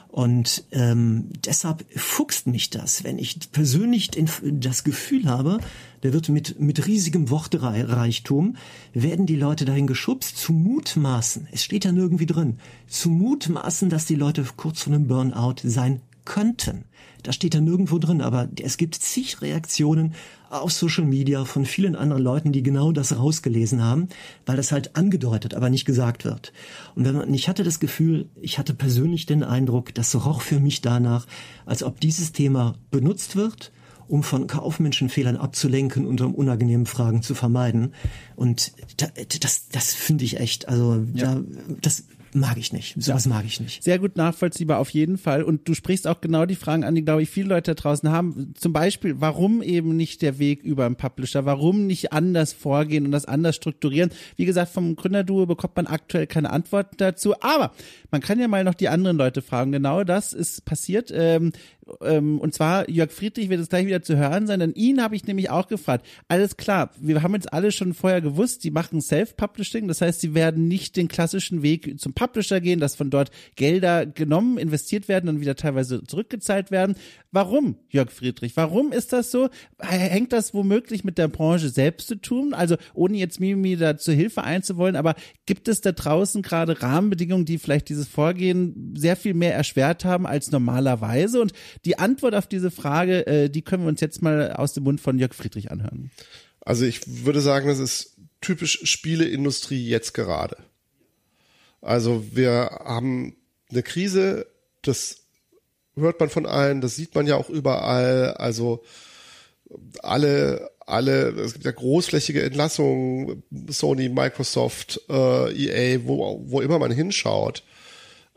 [0.10, 5.58] Und ähm, deshalb fuchst mich das, wenn ich persönlich den, das Gefühl habe,
[6.04, 8.58] der wird mit, mit riesigem Wortreichtum,
[8.94, 14.06] werden die Leute dahin geschubst, zu mutmaßen, es steht ja nirgendwie drin, zu mutmaßen, dass
[14.06, 16.86] die Leute kurz vor einem Burnout sein könnten.
[17.26, 20.14] Das steht da nirgendwo drin, aber es gibt zig Reaktionen
[20.52, 24.10] auf Social Media von vielen anderen Leuten, die genau das rausgelesen haben,
[24.46, 26.54] weil das halt angedeutet, aber nicht gesagt wird.
[26.94, 30.60] Und wenn man, ich hatte das Gefühl, ich hatte persönlich den Eindruck, das roch für
[30.60, 31.26] mich danach,
[31.66, 33.72] als ob dieses Thema benutzt wird,
[34.08, 37.96] um von Kaufmenschenfehlern abzulenken und um unangenehmen Fragen zu vermeiden.
[38.36, 38.74] Und
[39.42, 41.36] das, das finde ich echt, also ja.
[41.36, 41.42] da,
[41.82, 42.04] das
[42.36, 43.02] mag ich nicht.
[43.02, 43.30] Sowas ja.
[43.30, 43.84] mag ich nicht.
[43.84, 45.44] Sehr gut nachvollziehbar auf jeden Fall.
[45.44, 48.10] Und du sprichst auch genau die Fragen an, die, glaube ich, viele Leute da draußen
[48.12, 48.54] haben.
[48.56, 51.46] Zum Beispiel, warum eben nicht der Weg über einen Publisher?
[51.46, 54.12] Warum nicht anders vorgehen und das anders strukturieren?
[54.36, 57.36] Wie gesagt, vom Gründerduo bekommt man aktuell keine Antworten dazu.
[57.42, 57.72] Aber
[58.12, 59.72] man kann ja mal noch die anderen Leute fragen.
[59.72, 61.12] Genau das ist passiert.
[61.14, 61.52] Ähm,
[62.02, 65.16] ähm, und zwar Jörg Friedrich wird es gleich wieder zu hören sein, denn ihn habe
[65.16, 66.06] ich nämlich auch gefragt.
[66.28, 70.34] Alles klar, wir haben jetzt alle schon vorher gewusst, die machen Self-Publishing, das heißt, sie
[70.34, 75.30] werden nicht den klassischen Weg zum Publisher gehen, dass von dort Gelder genommen, investiert werden
[75.30, 76.96] und wieder teilweise zurückgezahlt werden.
[77.32, 78.56] Warum, Jörg Friedrich?
[78.56, 79.50] Warum ist das so?
[79.80, 82.54] Hängt das womöglich mit der Branche selbst zu tun?
[82.54, 85.16] Also ohne jetzt Mimi da zur Hilfe einzuwollen, aber
[85.46, 90.26] gibt es da draußen gerade Rahmenbedingungen, die vielleicht dieses Vorgehen sehr viel mehr erschwert haben
[90.26, 91.42] als normalerweise?
[91.42, 91.52] Und
[91.84, 95.02] die Antwort auf diese Frage, äh, die können wir uns jetzt mal aus dem Mund
[95.02, 96.12] von Jörg Friedrich anhören.
[96.62, 100.58] Also ich würde sagen, das ist typisch Spieleindustrie jetzt gerade.
[101.82, 103.36] Also wir haben
[103.70, 104.48] eine Krise,
[104.82, 105.26] das
[105.96, 108.34] hört man von allen, das sieht man ja auch überall.
[108.34, 108.84] Also
[110.02, 116.92] alle, alle, es gibt ja großflächige Entlassungen, Sony, Microsoft, äh, EA, wo, wo immer man
[116.92, 117.64] hinschaut.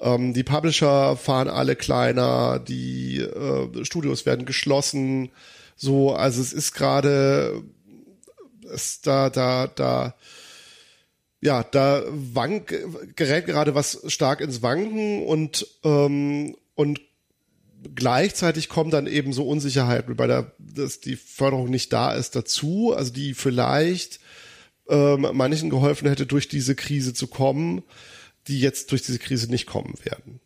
[0.01, 5.31] Ähm, die Publisher fahren alle kleiner, die äh, Studios werden geschlossen.
[5.77, 7.63] So, also es ist gerade,
[8.73, 10.15] es da, da, da,
[11.41, 12.75] ja, da wank,
[13.17, 17.01] gerät gerade was stark ins Wanken und ähm, und
[17.95, 22.95] gleichzeitig kommen dann eben so Unsicherheiten bei der, dass die Förderung nicht da ist dazu,
[22.97, 24.21] also die vielleicht
[24.89, 27.83] ähm, manchen geholfen hätte, durch diese Krise zu kommen
[28.49, 30.41] die jetzt durch diese Krise nicht kommen werden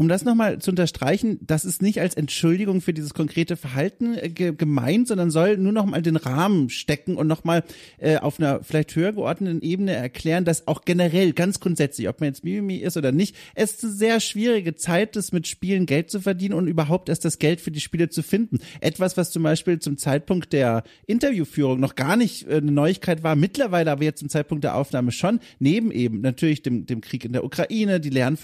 [0.00, 4.28] um das nochmal zu unterstreichen, das ist nicht als Entschuldigung für dieses konkrete Verhalten äh,
[4.28, 7.64] ge gemeint, sondern soll nur nochmal den Rahmen stecken und nochmal
[7.98, 12.28] äh, auf einer vielleicht höher geordneten Ebene erklären, dass auch generell, ganz grundsätzlich, ob man
[12.28, 16.20] jetzt Mimimi ist oder nicht, es eine sehr schwierige Zeit ist, mit Spielen Geld zu
[16.20, 18.60] verdienen und überhaupt erst das Geld für die Spiele zu finden.
[18.80, 23.34] Etwas, was zum Beispiel zum Zeitpunkt der Interviewführung noch gar nicht äh, eine Neuigkeit war,
[23.34, 27.32] mittlerweile aber jetzt zum Zeitpunkt der Aufnahme schon, neben eben natürlich dem, dem Krieg in
[27.32, 28.38] der Ukraine, die leeren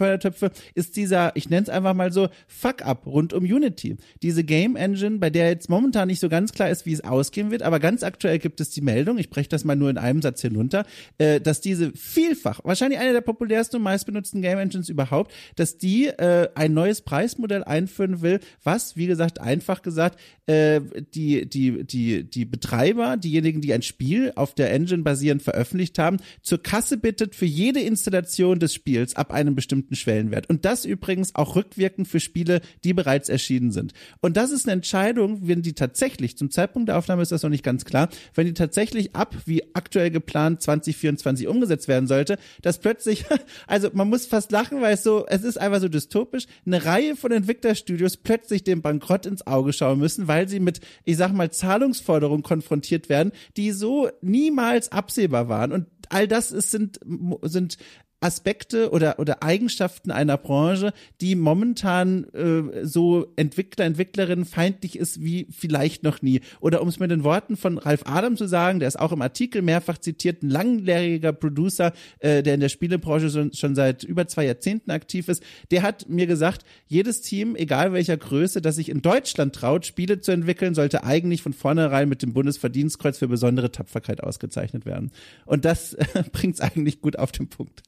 [0.74, 3.96] ist dieser, ich ich nenne es einfach mal so, Fuck-up rund um Unity.
[4.22, 7.50] Diese Game Engine, bei der jetzt momentan nicht so ganz klar ist, wie es ausgehen
[7.50, 10.22] wird, aber ganz aktuell gibt es die Meldung, ich breche das mal nur in einem
[10.22, 10.86] Satz hinunter,
[11.18, 16.06] äh, dass diese vielfach, wahrscheinlich eine der populärsten und meistbenutzten Game Engines überhaupt, dass die
[16.06, 20.80] äh, ein neues Preismodell einführen will, was, wie gesagt, einfach gesagt, äh,
[21.14, 26.18] die, die, die, die Betreiber, diejenigen, die ein Spiel auf der Engine basierend veröffentlicht haben,
[26.42, 30.48] zur Kasse bittet für jede Installation des Spiels ab einem bestimmten Schwellenwert.
[30.48, 33.92] Und das übrigens auch rückwirkend für Spiele, die bereits erschienen sind.
[34.20, 37.50] Und das ist eine Entscheidung, wenn die tatsächlich, zum Zeitpunkt der Aufnahme ist das noch
[37.50, 42.78] nicht ganz klar, wenn die tatsächlich ab, wie aktuell geplant, 2024 umgesetzt werden sollte, dass
[42.78, 43.24] plötzlich,
[43.66, 47.16] also man muss fast lachen, weil es so, es ist einfach so dystopisch, eine Reihe
[47.16, 51.50] von Entwicklerstudios plötzlich dem Bankrott ins Auge schauen müssen, weil sie mit, ich sag mal,
[51.50, 55.72] Zahlungsforderungen konfrontiert werden, die so niemals absehbar waren.
[55.72, 57.00] Und all das ist, sind,
[57.42, 57.78] sind
[58.24, 65.46] Aspekte oder, oder Eigenschaften einer Branche, die momentan äh, so Entwickler, Entwicklerinnen feindlich ist wie
[65.50, 66.40] vielleicht noch nie.
[66.60, 69.20] Oder um es mit den Worten von Ralf Adam zu sagen, der ist auch im
[69.20, 74.26] Artikel mehrfach zitiert, ein langjähriger Producer, äh, der in der Spielebranche schon, schon seit über
[74.26, 78.88] zwei Jahrzehnten aktiv ist, der hat mir gesagt, jedes Team, egal welcher Größe, das sich
[78.88, 83.70] in Deutschland traut, Spiele zu entwickeln, sollte eigentlich von vornherein mit dem Bundesverdienstkreuz für besondere
[83.70, 85.10] Tapferkeit ausgezeichnet werden.
[85.44, 87.82] Und das äh, bringt es eigentlich gut auf den Punkt.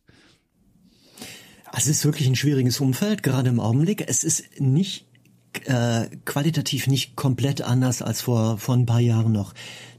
[1.72, 4.04] Also es ist wirklich ein schwieriges Umfeld, gerade im Augenblick.
[4.06, 5.06] Es ist nicht
[5.64, 9.54] äh, qualitativ nicht komplett anders als vor, vor ein paar Jahren noch.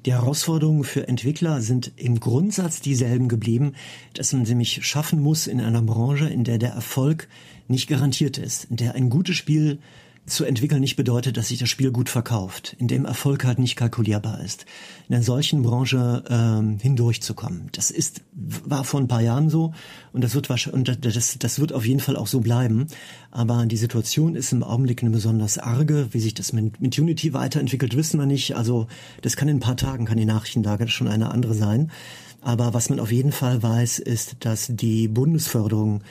[0.05, 3.73] Die Herausforderungen für Entwickler sind im Grundsatz dieselben geblieben,
[4.13, 7.27] dass man nämlich schaffen muss in einer Branche, in der der Erfolg
[7.67, 9.79] nicht garantiert ist, in der ein gutes Spiel
[10.27, 13.77] zu entwickeln nicht bedeutet, dass sich das Spiel gut verkauft, in dem Erfolg halt nicht
[13.77, 14.65] kalkulierbar ist,
[15.07, 17.69] in einer solchen Branche ähm, hindurchzukommen.
[17.71, 19.73] Das ist war vor ein paar Jahren so
[20.11, 22.87] und das wird und das, das wird auf jeden Fall auch so bleiben.
[23.31, 26.09] Aber die Situation ist im Augenblick eine besonders arge.
[26.11, 28.55] Wie sich das mit, mit Unity weiterentwickelt, wissen wir nicht.
[28.55, 28.87] Also
[29.21, 31.89] das kann in ein paar Tagen kann die Nachrichtenlage schon eine andere sein.
[32.41, 36.01] Aber was man auf jeden Fall weiß, ist, dass die Bundesförderung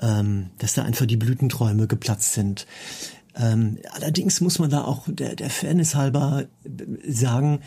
[0.00, 2.66] ähm, dass da einfach die Blütenträume geplatzt sind.
[3.38, 6.46] Ähm, allerdings muss man da auch der, der Fairness halber
[7.06, 7.60] sagen,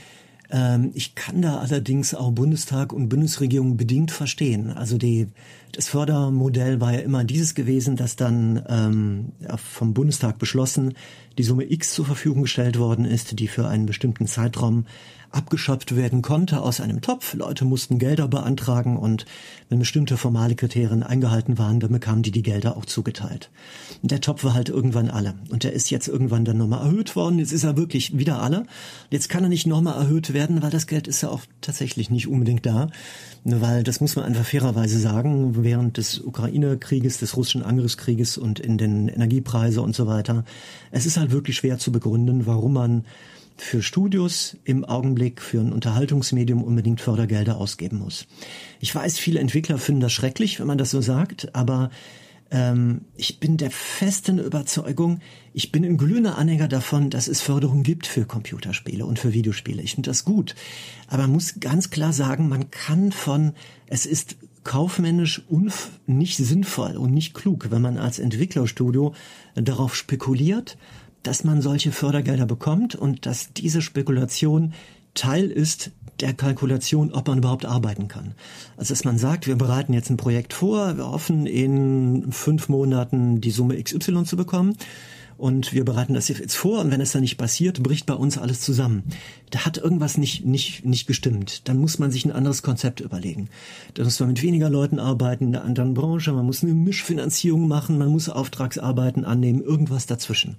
[0.51, 4.69] ähm, ich kann da allerdings auch Bundestag und Bundesregierung bedingt verstehen.
[4.69, 5.27] Also die,
[5.71, 10.93] das Fördermodell war ja immer dieses gewesen, dass dann ähm, vom Bundestag beschlossen
[11.37, 14.85] die Summe X zur Verfügung gestellt worden ist, die für einen bestimmten Zeitraum
[15.31, 17.33] abgeschöpft werden konnte aus einem Topf.
[17.33, 19.25] Leute mussten Gelder beantragen und
[19.69, 23.49] wenn bestimmte formale Kriterien eingehalten waren, dann bekamen die die Gelder auch zugeteilt.
[24.01, 25.35] Und der Topf war halt irgendwann alle.
[25.49, 27.39] Und der ist jetzt irgendwann dann nochmal erhöht worden.
[27.39, 28.65] Jetzt ist er wirklich wieder alle.
[29.09, 32.27] Jetzt kann er nicht nochmal erhöht werden, weil das Geld ist ja auch tatsächlich nicht
[32.27, 32.89] unbedingt da.
[33.43, 38.77] Weil das muss man einfach fairerweise sagen, während des Ukraine-Krieges, des russischen Angriffskrieges und in
[38.77, 40.43] den Energiepreise und so weiter.
[40.91, 43.05] Es ist halt wirklich schwer zu begründen, warum man
[43.57, 48.27] für Studios im Augenblick für ein Unterhaltungsmedium unbedingt Fördergelder ausgeben muss.
[48.79, 51.89] Ich weiß, viele Entwickler finden das schrecklich, wenn man das so sagt, aber
[52.51, 55.19] ähm, ich bin der festen Überzeugung,
[55.53, 59.81] ich bin ein glühender Anhänger davon, dass es Förderung gibt für Computerspiele und für Videospiele.
[59.81, 60.55] Ich finde das gut.
[61.07, 63.53] Aber man muss ganz klar sagen, man kann von,
[63.87, 65.41] es ist kaufmännisch
[66.05, 69.13] nicht sinnvoll und nicht klug, wenn man als Entwicklerstudio
[69.55, 70.77] darauf spekuliert,
[71.23, 74.73] dass man solche Fördergelder bekommt und dass diese Spekulation
[75.13, 78.33] Teil ist der Kalkulation, ob man überhaupt arbeiten kann.
[78.77, 83.41] Also dass man sagt, wir bereiten jetzt ein Projekt vor, wir hoffen in fünf Monaten
[83.41, 84.77] die Summe XY zu bekommen
[85.41, 88.37] und wir bereiten das jetzt vor und wenn es dann nicht passiert, bricht bei uns
[88.37, 89.03] alles zusammen.
[89.49, 91.67] Da hat irgendwas nicht, nicht, nicht gestimmt.
[91.67, 93.49] Dann muss man sich ein anderes Konzept überlegen.
[93.95, 97.67] Dann muss man mit weniger Leuten arbeiten in einer anderen Branche, man muss eine Mischfinanzierung
[97.67, 100.57] machen, man muss Auftragsarbeiten annehmen, irgendwas dazwischen.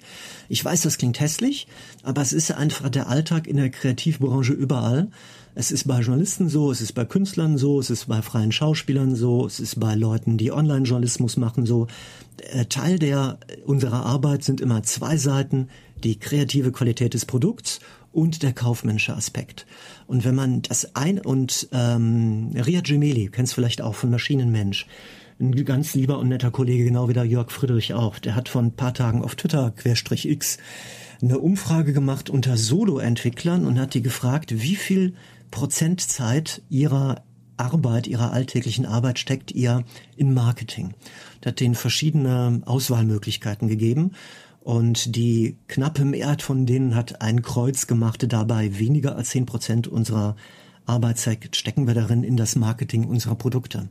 [0.48, 1.68] Ich weiß, das klingt hässlich,
[2.02, 5.08] aber es ist einfach der Alltag in der Kreativbranche überall.
[5.54, 9.14] Es ist bei Journalisten so, es ist bei Künstlern so, es ist bei freien Schauspielern
[9.14, 11.88] so, es ist bei Leuten, die Online-Journalismus machen so.
[12.52, 15.68] Äh, Teil der unserer Arbeit sind immer zwei Seiten,
[16.02, 17.80] die kreative Qualität des Produkts
[18.12, 19.66] und der kaufmännische Aspekt.
[20.06, 24.86] Und wenn man das ein und ähm, Ria Gemelli, kennst vielleicht auch von Maschinenmensch,
[25.38, 28.62] ein ganz lieber und netter Kollege, genau wie der Jörg Friedrich auch, der hat vor
[28.62, 30.56] ein paar Tagen auf Twitter Querstrich X
[31.20, 35.14] eine Umfrage gemacht unter Solo-Entwicklern und hat die gefragt, wie viel
[35.52, 37.22] Prozentzeit ihrer
[37.56, 39.84] Arbeit, ihrer alltäglichen Arbeit steckt ihr
[40.16, 40.94] in Marketing.
[41.40, 44.12] Das hat denen verschiedene Auswahlmöglichkeiten gegeben.
[44.60, 49.86] Und die knappe Mehrheit von denen hat ein Kreuz gemacht, dabei weniger als zehn Prozent
[49.86, 50.36] unserer
[50.86, 53.88] Arbeitszeit stecken wir darin in das Marketing unserer Produkte.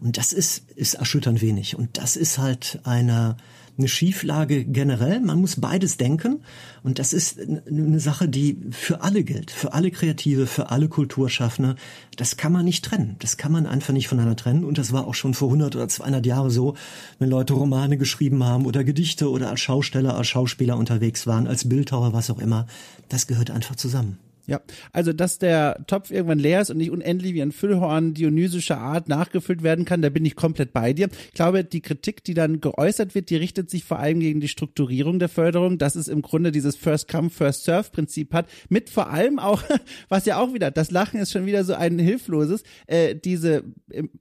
[0.00, 1.76] Und das ist, ist erschütternd wenig.
[1.76, 3.36] Und das ist halt eine,
[3.78, 5.20] eine Schieflage generell.
[5.20, 6.42] Man muss beides denken.
[6.82, 9.50] Und das ist eine Sache, die für alle gilt.
[9.50, 11.76] Für alle Kreative, für alle Kulturschaffende.
[12.16, 13.16] Das kann man nicht trennen.
[13.18, 14.64] Das kann man einfach nicht voneinander trennen.
[14.64, 16.74] Und das war auch schon vor 100 oder 200 Jahren so,
[17.18, 21.68] wenn Leute Romane geschrieben haben oder Gedichte oder als Schausteller, als Schauspieler unterwegs waren, als
[21.68, 22.66] Bildhauer, was auch immer.
[23.08, 24.18] Das gehört einfach zusammen.
[24.46, 24.60] Ja,
[24.92, 29.08] also dass der Topf irgendwann leer ist und nicht unendlich wie ein Füllhorn dionysischer Art
[29.08, 31.08] nachgefüllt werden kann, da bin ich komplett bei dir.
[31.28, 34.48] Ich glaube, die Kritik, die dann geäußert wird, die richtet sich vor allem gegen die
[34.48, 38.88] Strukturierung der Förderung, dass es im Grunde dieses First Come, First Serve Prinzip hat, mit
[38.88, 39.62] vor allem auch,
[40.08, 43.64] was ja auch wieder, das Lachen ist schon wieder so ein hilfloses, äh, diese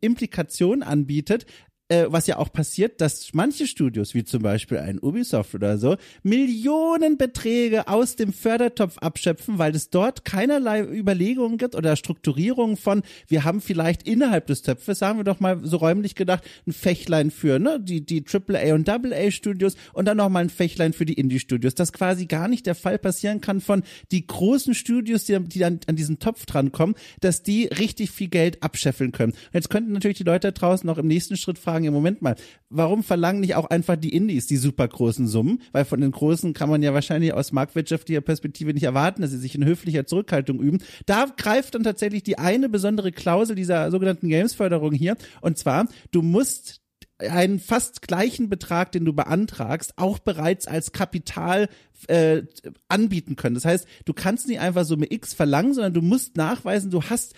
[0.02, 1.46] Implikation anbietet,
[1.88, 5.98] äh, was ja auch passiert, dass manche Studios, wie zum Beispiel ein Ubisoft oder so,
[6.24, 13.44] Millionenbeträge aus dem Fördertopf abschöpfen, weil es dort keinerlei Überlegungen gibt oder Strukturierungen von, wir
[13.44, 17.60] haben vielleicht innerhalb des Töpfes, sagen wir doch mal so räumlich gedacht, ein Fächlein für
[17.60, 21.76] ne, die, die AAA und AA Studios und dann nochmal ein Fächlein für die Indie-Studios,
[21.76, 25.80] das quasi gar nicht der Fall passieren kann von die großen Studios, die, die dann
[25.88, 29.34] an diesen Topf drankommen, dass die richtig viel Geld abscheffeln können.
[29.34, 31.92] Und jetzt könnten natürlich die Leute da draußen auch im nächsten Schritt fragen, fragen, ja,
[31.92, 32.36] Moment mal,
[32.70, 35.62] warum verlangen nicht auch einfach die Indies die super großen Summen?
[35.74, 39.38] Weil von den Großen kann man ja wahrscheinlich aus marktwirtschaftlicher Perspektive nicht erwarten, dass sie
[39.38, 40.80] sich in höflicher Zurückhaltung üben.
[41.06, 45.18] Da greift dann tatsächlich die eine besondere Klausel dieser sogenannten Games-Förderung hier.
[45.42, 46.82] Und zwar, du musst
[47.18, 51.70] einen fast gleichen Betrag, den du beantragst, auch bereits als Kapital
[52.08, 52.44] äh,
[52.90, 53.56] anbieten können.
[53.56, 57.34] Das heißt, du kannst nicht einfach Summe X verlangen, sondern du musst nachweisen, du hast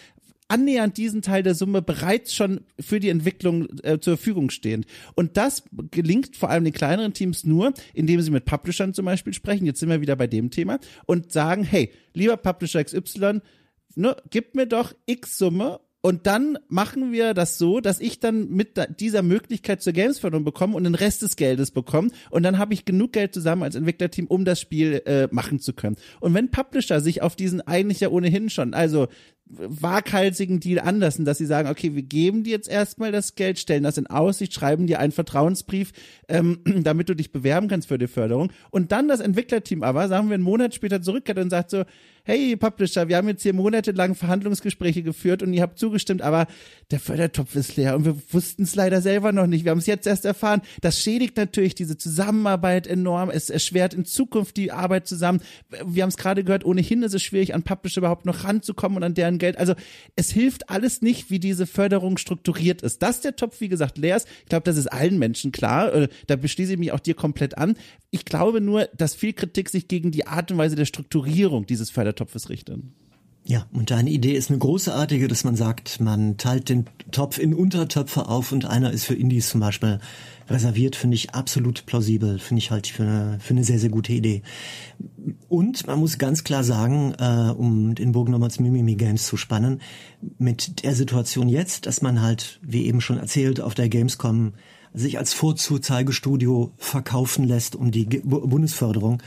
[0.48, 4.86] annähernd diesen Teil der Summe bereits schon für die Entwicklung äh, zur Verfügung stehen.
[5.16, 9.34] Und das gelingt vor allem den kleineren Teams nur, indem sie mit Publishern zum Beispiel
[9.34, 9.66] sprechen.
[9.66, 13.41] Jetzt sind wir wieder bei dem Thema und sagen, hey, lieber Publisher XY,
[13.95, 18.50] ne, gib mir doch X Summe und dann machen wir das so, dass ich dann
[18.50, 22.12] mit dieser Möglichkeit zur Gamesförderung bekomme und den Rest des Geldes bekomme.
[22.30, 25.74] Und dann habe ich genug Geld zusammen als Entwicklerteam, um das Spiel äh, machen zu
[25.74, 25.98] können.
[26.20, 29.08] Und wenn Publisher sich auf diesen eigentlich ja ohnehin schon, also
[29.50, 33.84] waghalsigen Deal anlassen, dass sie sagen, okay, wir geben dir jetzt erstmal das Geld, stellen
[33.84, 35.91] das in Aussicht, schreiben dir einen Vertrauensbrief,
[36.28, 38.52] ähm, damit du dich bewerben kannst für die Förderung.
[38.70, 41.84] Und dann das Entwicklerteam aber, sagen wir einen Monat später zurückkehrt und sagt so,
[42.28, 46.48] hey Publisher, wir haben jetzt hier monatelang Verhandlungsgespräche geführt und ihr habt zugestimmt, aber
[46.92, 49.64] der Fördertopf ist leer und wir wussten es leider selber noch nicht.
[49.64, 50.62] Wir haben es jetzt erst erfahren.
[50.82, 53.30] Das schädigt natürlich diese Zusammenarbeit enorm.
[53.30, 55.40] Es erschwert in Zukunft die Arbeit zusammen.
[55.86, 59.04] Wir haben es gerade gehört, ohnehin ist es schwierig, an Publisher überhaupt noch ranzukommen und
[59.04, 59.58] an deren Geld.
[59.58, 59.74] Also
[60.18, 63.02] es hilft alles nicht, wie diese Förderung strukturiert ist.
[63.02, 65.94] Dass der Topf, wie gesagt, leer ist, ich glaube, das ist allen Menschen klar.
[65.94, 67.78] Äh, da beschließe ich mich auch dir komplett an.
[68.12, 71.90] Ich glaube nur, dass viel Kritik sich gegen die Art und Weise der Strukturierung dieses
[72.18, 72.80] Fördertopfes richtet.
[73.43, 77.53] Ja, und deine Idee ist eine großartige, dass man sagt, man teilt den Topf in
[77.53, 79.99] Untertöpfe auf und einer ist für Indies zum Beispiel
[80.49, 84.11] reserviert, finde ich absolut plausibel, finde ich halt für eine, für eine sehr, sehr gute
[84.11, 84.41] Idee.
[85.47, 89.38] Und man muss ganz klar sagen, äh, um den Bogen nochmal zu Mimimi Games zu
[89.38, 89.80] spannen,
[90.38, 94.53] mit der Situation jetzt, dass man halt, wie eben schon erzählt, auf der Gamescom
[94.93, 99.22] sich als Vorzuzeigestudio verkaufen lässt um die Bundesförderung,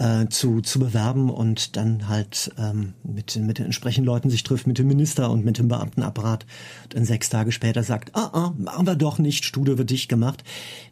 [0.00, 4.66] äh, zu, zu bewerben und dann halt ähm, mit, mit den entsprechenden Leuten sich trifft,
[4.66, 6.46] mit dem Minister und mit dem Beamtenapparat
[6.84, 10.08] und dann sechs Tage später sagt, ah, ah, machen wir doch nicht, Studio wird dicht
[10.08, 10.42] gemacht.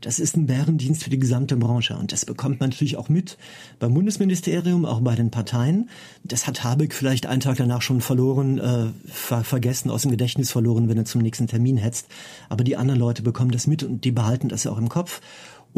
[0.03, 3.39] Das ist ein Bärendienst für die gesamte Branche und das bekommt man natürlich auch mit
[3.79, 5.89] beim Bundesministerium, auch bei den Parteien.
[6.23, 10.51] Das hat Habeck vielleicht einen Tag danach schon verloren, äh, ver vergessen, aus dem Gedächtnis
[10.51, 12.09] verloren, wenn er zum nächsten Termin hetzt.
[12.51, 15.23] Aber die anderen Leute bekommen das mit und die behalten das ja auch im Kopf.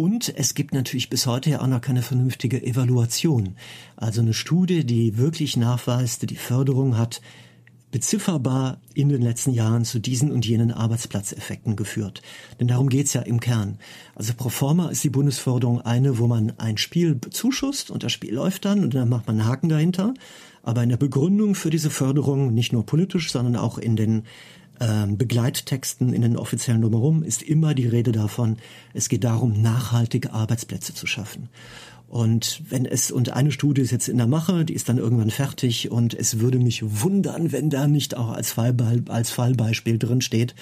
[0.01, 3.57] Und es gibt natürlich bis heute ja auch noch keine vernünftige Evaluation.
[3.96, 7.20] Also eine Studie, die wirklich nachweist, die Förderung hat
[7.90, 12.22] bezifferbar in den letzten Jahren zu diesen und jenen Arbeitsplatzeffekten geführt.
[12.59, 13.76] Denn darum geht's ja im Kern.
[14.14, 18.32] Also pro forma ist die Bundesförderung eine, wo man ein Spiel zuschusst und das Spiel
[18.32, 20.14] läuft dann und dann macht man einen Haken dahinter.
[20.62, 24.22] Aber in der Begründung für diese Förderung, nicht nur politisch, sondern auch in den
[24.81, 28.57] ähm, Begleittexten in den offiziellen Drumherum ist immer die Rede davon,
[28.95, 31.49] es geht darum, nachhaltige Arbeitsplätze zu schaffen.
[32.09, 35.31] Und wenn es, und eine Studie ist jetzt in der Mache, die ist dann irgendwann
[35.31, 40.20] fertig und es würde mich wundern, wenn da nicht auch als, Fallbe als Fallbeispiel drin
[40.20, 40.57] steht,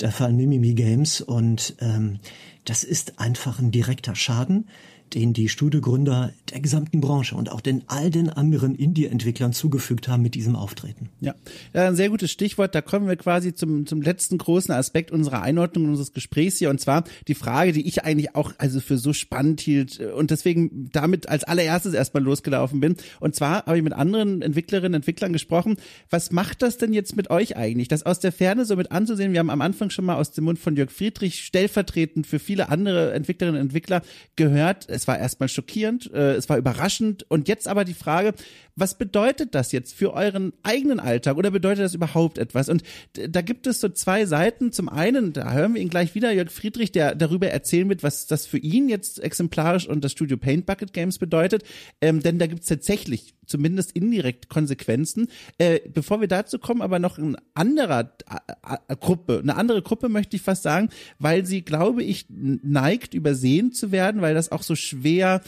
[0.00, 2.20] der Fall Mimimi Games und ähm,
[2.64, 4.66] das ist einfach ein direkter Schaden
[5.14, 10.22] den die Studiogründer der gesamten Branche und auch den all den anderen Indie-Entwicklern zugefügt haben
[10.22, 11.08] mit diesem Auftreten.
[11.20, 11.34] Ja.
[11.72, 12.74] ja, ein sehr gutes Stichwort.
[12.74, 16.80] Da kommen wir quasi zum, zum letzten großen Aspekt unserer Einordnung unseres Gesprächs hier und
[16.80, 21.28] zwar die Frage, die ich eigentlich auch also für so spannend hielt und deswegen damit
[21.28, 22.96] als allererstes erstmal losgelaufen bin.
[23.20, 25.76] Und zwar habe ich mit anderen Entwicklerinnen, Entwicklern gesprochen.
[26.10, 27.88] Was macht das denn jetzt mit euch eigentlich?
[27.88, 29.32] Das aus der Ferne so mit anzusehen.
[29.32, 32.68] Wir haben am Anfang schon mal aus dem Mund von Jörg Friedrich stellvertretend für viele
[32.68, 34.02] andere Entwicklerinnen und Entwickler
[34.36, 34.88] gehört.
[34.88, 37.26] Es es war erstmal schockierend, äh, es war überraschend.
[37.28, 38.32] Und jetzt aber die Frage,
[38.74, 42.70] was bedeutet das jetzt für euren eigenen Alltag oder bedeutet das überhaupt etwas?
[42.70, 42.82] Und
[43.12, 44.72] da gibt es so zwei Seiten.
[44.72, 48.26] Zum einen, da hören wir ihn gleich wieder, Jörg Friedrich, der darüber erzählen wird, was
[48.26, 51.64] das für ihn jetzt exemplarisch und das Studio Paint Bucket Games bedeutet.
[52.00, 55.28] Ähm, denn da gibt es tatsächlich zumindest indirekt Konsequenzen.
[55.58, 60.08] Äh, bevor wir dazu kommen, aber noch ein anderer äh, äh, Gruppe, eine andere Gruppe
[60.08, 60.88] möchte ich fast sagen,
[61.18, 65.42] weil sie, glaube ich, neigt, übersehen zu werden, weil das auch so schwer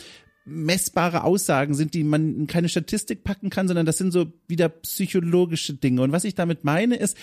[0.46, 4.68] messbare Aussagen sind, die man in keine Statistik packen kann, sondern das sind so wieder
[4.68, 6.02] psychologische Dinge.
[6.02, 7.16] Und was ich damit meine, ist,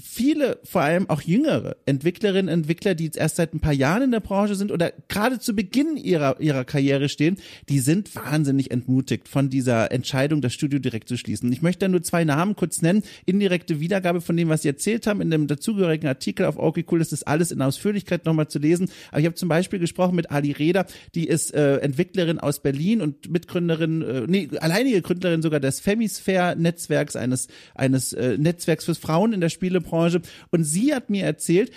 [0.00, 4.10] viele, vor allem auch jüngere Entwicklerinnen, Entwickler, die jetzt erst seit ein paar Jahren in
[4.12, 9.28] der Branche sind oder gerade zu Beginn ihrer, ihrer Karriere stehen, die sind wahnsinnig entmutigt
[9.28, 11.52] von dieser Entscheidung, das Studio direkt zu schließen.
[11.52, 13.02] Ich möchte da nur zwei Namen kurz nennen.
[13.26, 17.00] Indirekte Wiedergabe von dem, was sie erzählt haben, in dem dazugehörigen Artikel auf Okay Cool
[17.00, 18.88] ist das alles in Ausführlichkeit nochmal zu lesen.
[19.10, 22.67] Aber ich habe zum Beispiel gesprochen mit Ali Reda, die ist äh, Entwicklerin aus Berlin
[23.00, 29.32] und Mitgründerin, äh, nee, alleinige Gründerin sogar des Femisphere-Netzwerks, eines, eines äh, Netzwerks für Frauen
[29.32, 30.20] in der Spiele Branche.
[30.50, 31.70] Und sie hat mir erzählt,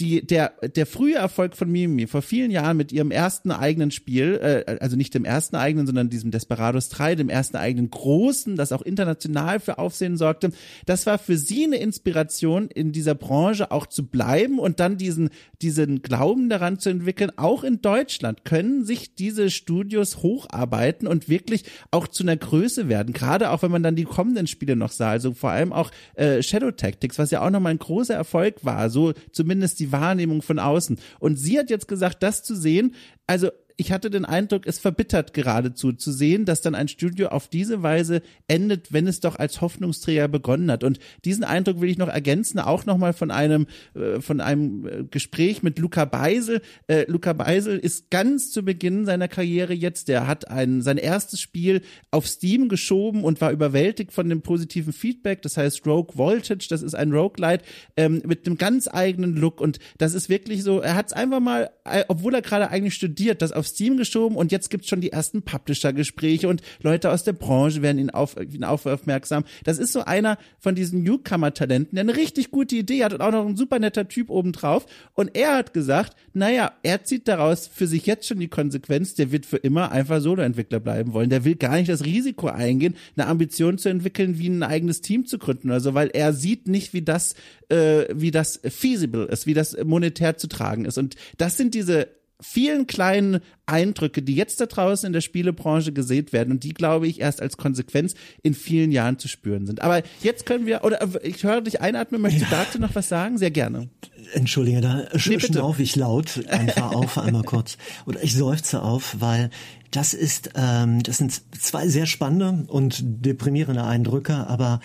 [0.00, 4.40] die, der, der frühe Erfolg von Mimi vor vielen Jahren mit ihrem ersten eigenen Spiel,
[4.42, 8.72] äh, also nicht dem ersten eigenen, sondern diesem Desperados 3, dem ersten eigenen großen, das
[8.72, 10.50] auch international für Aufsehen sorgte,
[10.84, 15.30] das war für sie eine Inspiration, in dieser Branche auch zu bleiben und dann diesen,
[15.62, 21.64] diesen Glauben daran zu entwickeln, auch in Deutschland können sich diese Studios hocharbeiten und wirklich
[21.92, 23.12] auch zu einer Größe werden.
[23.12, 26.42] Gerade auch, wenn man dann die kommenden Spiele noch sah, also vor allem auch äh,
[26.42, 30.58] Shadow Tactics, was ja auch nochmal ein großer Erfolg war, so zumindest die Wahrnehmung von
[30.58, 30.98] außen.
[31.18, 32.94] Und sie hat jetzt gesagt, das zu sehen,
[33.26, 37.48] also ich hatte den Eindruck, es verbittert geradezu zu sehen, dass dann ein Studio auf
[37.48, 40.84] diese Weise endet, wenn es doch als Hoffnungsträger begonnen hat.
[40.84, 45.04] Und diesen Eindruck will ich noch ergänzen, auch nochmal von einem, äh, von einem äh,
[45.10, 46.62] Gespräch mit Luca Beisel.
[46.86, 51.40] Äh, Luca Beisel ist ganz zu Beginn seiner Karriere jetzt, der hat ein, sein erstes
[51.40, 55.42] Spiel auf Steam geschoben und war überwältigt von dem positiven Feedback.
[55.42, 57.64] Das heißt Rogue Voltage, das ist ein Roguelite
[57.96, 59.60] ähm, mit einem ganz eigenen Look.
[59.60, 61.70] Und das ist wirklich so, er hat es einfach mal,
[62.06, 65.12] obwohl er gerade eigentlich studiert, das auf auf Steam geschoben und jetzt gibt's schon die
[65.12, 69.44] ersten Publisher-Gespräche und Leute aus der Branche werden ihn auf, ihn auf aufmerksam.
[69.64, 73.32] Das ist so einer von diesen Newcomer-Talenten, der eine richtig gute Idee hat und auch
[73.32, 74.86] noch ein super netter Typ obendrauf.
[75.14, 79.32] Und er hat gesagt, naja, er zieht daraus für sich jetzt schon die Konsequenz, der
[79.32, 81.30] wird für immer einfach Solo-Entwickler bleiben wollen.
[81.30, 85.26] Der will gar nicht das Risiko eingehen, eine Ambition zu entwickeln, wie ein eigenes Team
[85.26, 87.34] zu gründen oder so, weil er sieht nicht, wie das,
[87.70, 90.98] äh, wie das feasible ist, wie das monetär zu tragen ist.
[90.98, 92.08] Und das sind diese
[92.40, 97.06] vielen kleinen Eindrücke, die jetzt da draußen in der Spielebranche gesät werden und die, glaube
[97.06, 99.80] ich, erst als Konsequenz in vielen Jahren zu spüren sind.
[99.80, 103.38] Aber jetzt können wir, oder ich höre dich einatmen, möchtest du dazu noch was sagen?
[103.38, 103.88] Sehr gerne.
[104.32, 107.78] Entschuldige, da nee, schnaufe ich laut einfach auf einmal kurz.
[108.06, 109.50] Oder ich seufze auf, weil
[109.90, 114.80] das ist, ähm, das sind zwei sehr spannende und deprimierende Eindrücke, aber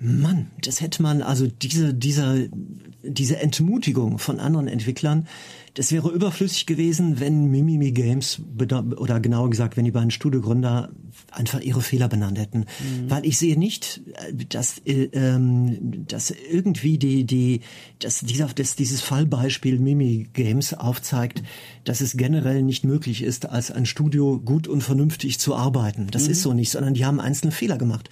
[0.00, 2.36] Mann, das hätte man, also diese, dieser,
[3.02, 5.28] diese Entmutigung von anderen Entwicklern,
[5.74, 10.90] das wäre überflüssig gewesen, wenn Mimimi Games oder genauer gesagt, wenn die beiden Studiogründer
[11.30, 13.10] einfach ihre Fehler benannt hätten, mhm.
[13.10, 17.60] weil ich sehe nicht, äh, dass äh, ähm, dass irgendwie die die
[17.98, 21.42] dass dieser dass dieses Fallbeispiel Mimi Games aufzeigt,
[21.84, 26.08] dass es generell nicht möglich ist, als ein Studio gut und vernünftig zu arbeiten.
[26.10, 26.30] Das mhm.
[26.30, 28.10] ist so nicht, sondern die haben einzelne Fehler gemacht.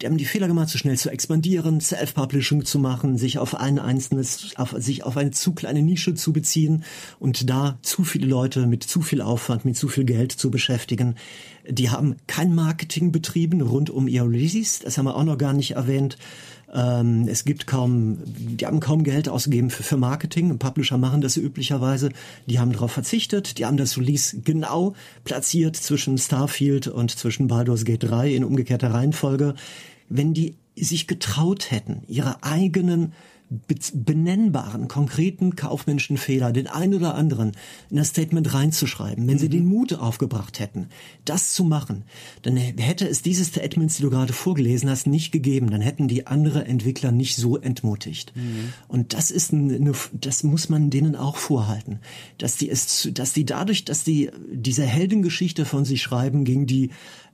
[0.00, 3.78] Die haben die Fehler gemacht, so schnell zu expandieren, Self-Publishing zu machen, sich auf ein
[3.78, 6.84] einzelnes, auf, sich auf eine zu kleine Nische zu beziehen
[7.18, 11.16] und da zu viele Leute mit zu viel Aufwand, mit zu viel Geld zu beschäftigen.
[11.68, 15.52] Die haben kein Marketing betrieben rund um ihr Release, das haben wir auch noch gar
[15.52, 16.16] nicht erwähnt.
[16.72, 20.56] Ähm, es gibt kaum, die haben kaum Geld ausgegeben für, für Marketing.
[20.58, 22.10] Publisher machen das üblicherweise.
[22.46, 23.58] Die haben darauf verzichtet.
[23.58, 24.94] Die haben das Release genau
[25.24, 29.54] platziert zwischen Starfield und zwischen Baldur's Gate 3 in umgekehrter Reihenfolge.
[30.08, 33.12] Wenn die sich getraut hätten, ihre eigenen
[33.50, 37.52] benennbaren, konkreten kaufmännischen Fehler, den einen oder anderen,
[37.90, 39.40] in das Statement reinzuschreiben, wenn mhm.
[39.40, 40.86] sie den Mut aufgebracht hätten,
[41.24, 42.04] das zu machen,
[42.42, 45.70] dann hätte es diese Statements, die du gerade vorgelesen hast, nicht gegeben.
[45.70, 48.32] Dann hätten die andere Entwickler nicht so entmutigt.
[48.36, 48.72] Mhm.
[48.86, 51.98] Und das ist eine, das muss man denen auch vorhalten,
[52.38, 56.90] dass die es, dass die dadurch, dass die diese Heldengeschichte von sich schreiben, gegen die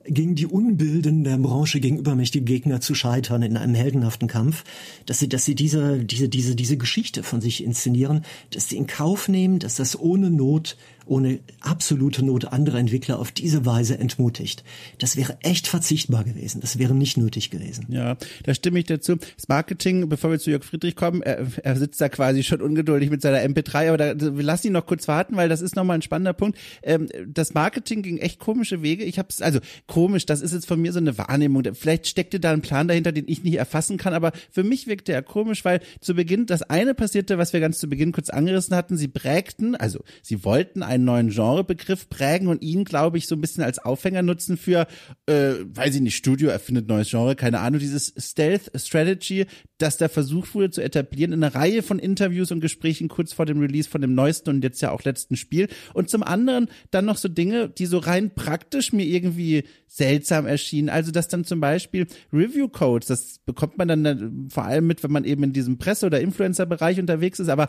[0.09, 4.65] gegen die Unbilden der Branche gegenüber mächtige Gegner zu scheitern in einem heldenhaften Kampf,
[5.07, 8.87] dass sie, dass sie diese, diese, diese, diese Geschichte von sich inszenieren, dass sie in
[8.87, 10.77] Kauf nehmen, dass das ohne Not
[11.07, 14.65] ohne absolute Not andere Entwickler auf diese Weise entmutigt.
[14.99, 16.61] Das wäre echt verzichtbar gewesen.
[16.61, 17.87] Das wäre nicht nötig gewesen.
[17.89, 19.17] Ja, da stimme ich dazu.
[19.37, 23.11] Das Marketing, bevor wir zu Jörg Friedrich kommen, er, er sitzt da quasi schon ungeduldig
[23.11, 25.99] mit seiner MP3, aber da, wir lassen ihn noch kurz warten, weil das ist nochmal
[25.99, 26.59] ein spannender Punkt.
[26.83, 29.05] Ähm, das Marketing ging echt komische Wege.
[29.05, 31.63] Ich habe es, also komisch, das ist jetzt von mir so eine Wahrnehmung.
[31.75, 35.13] Vielleicht steckte da ein Plan dahinter, den ich nicht erfassen kann, aber für mich wirkte
[35.13, 38.75] er komisch, weil zu Beginn das eine passierte, was wir ganz zu Beginn kurz angerissen
[38.75, 38.97] hatten.
[38.97, 43.35] Sie prägten, also sie wollten ein einen neuen Genrebegriff prägen und ihn, glaube ich, so
[43.35, 44.87] ein bisschen als Aufhänger nutzen für,
[45.27, 49.47] äh, weiß ich nicht, Studio erfindet neues Genre, keine Ahnung, dieses Stealth Strategy,
[49.79, 53.47] das da versucht wurde zu etablieren in einer Reihe von Interviews und Gesprächen kurz vor
[53.47, 55.69] dem Release von dem neuesten und jetzt ja auch letzten Spiel.
[55.95, 60.89] Und zum anderen dann noch so Dinge, die so rein praktisch mir irgendwie seltsam erschienen.
[60.89, 65.13] Also, dass dann zum Beispiel Review Codes, das bekommt man dann vor allem mit, wenn
[65.13, 67.49] man eben in diesem Presse- oder Influencer-Bereich unterwegs ist.
[67.49, 67.69] Aber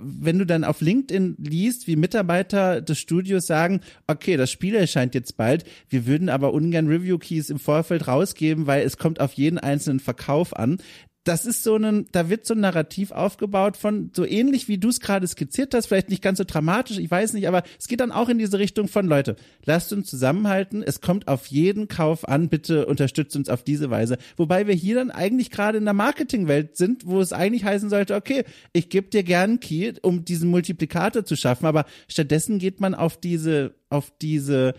[0.00, 5.14] wenn du dann auf LinkedIn liest, wie Mitarbeiter des Studios sagen, okay, das Spiel erscheint
[5.14, 9.32] jetzt bald, wir würden aber ungern Review Keys im Vorfeld rausgeben, weil es kommt auf
[9.34, 10.78] jeden einzelnen Verkauf an
[11.26, 14.88] das ist so ein, da wird so ein Narrativ aufgebaut von, so ähnlich wie du
[14.88, 17.98] es gerade skizziert hast, vielleicht nicht ganz so dramatisch, ich weiß nicht, aber es geht
[17.98, 22.28] dann auch in diese Richtung von, Leute, lasst uns zusammenhalten, es kommt auf jeden Kauf
[22.28, 24.18] an, bitte unterstützt uns auf diese Weise.
[24.36, 28.14] Wobei wir hier dann eigentlich gerade in der Marketingwelt sind, wo es eigentlich heißen sollte,
[28.14, 32.80] okay, ich gebe dir gern einen Key, um diesen Multiplikator zu schaffen, aber stattdessen geht
[32.80, 34.74] man auf diese, auf diese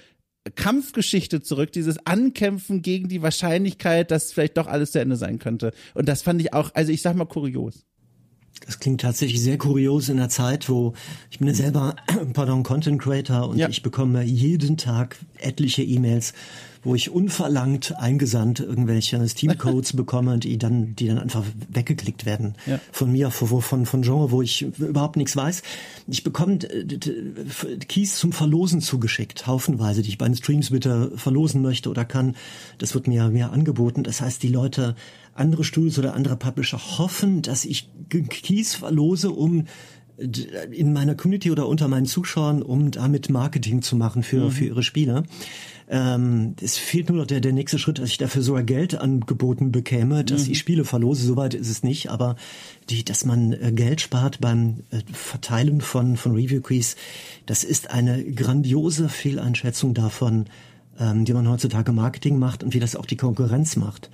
[0.52, 5.74] Kampfgeschichte zurück, dieses Ankämpfen gegen die Wahrscheinlichkeit, dass vielleicht doch alles zu Ende sein könnte.
[5.93, 7.86] Und das fand ich auch, also ich sag mal kurios.
[8.66, 10.93] Das klingt tatsächlich sehr kurios in der Zeit, wo
[11.30, 11.95] ich bin ja selber,
[12.34, 13.70] pardon, Content Creator und ja.
[13.70, 16.34] ich bekomme jeden Tag etliche E-Mails
[16.84, 22.80] wo ich unverlangt eingesandt irgendwelche Steam-Codes bekomme, die dann, die dann einfach weggeklickt werden ja.
[22.91, 25.61] von mir, von, von, von Genre, wo ich überhaupt nichts weiß.
[26.07, 26.59] Ich bekomme
[27.88, 32.36] Keys zum Verlosen zugeschickt, haufenweise, die ich bei den Streams bitte verlosen möchte oder kann.
[32.78, 34.03] Das wird mir, mir angeboten.
[34.03, 34.95] Das heißt, die Leute,
[35.34, 39.65] andere Studios oder andere Publisher hoffen, dass ich Keys verlose, um
[40.71, 44.51] in meiner Community oder unter meinen Zuschauern, um damit Marketing zu machen für, mhm.
[44.51, 45.23] für ihre Spiele.
[45.89, 49.71] Ähm, es fehlt nur noch der, der nächste Schritt, dass ich dafür sogar Geld angeboten
[49.71, 50.51] bekäme, dass mhm.
[50.51, 51.25] ich Spiele verlose.
[51.25, 52.35] Soweit ist es nicht, aber
[52.89, 56.97] die, dass man äh, Geld spart beim äh, Verteilen von, von Review Keys,
[57.45, 60.45] das ist eine grandiose Fehleinschätzung davon,
[60.99, 64.09] ähm, die man heutzutage Marketing macht und wie das auch die Konkurrenz macht.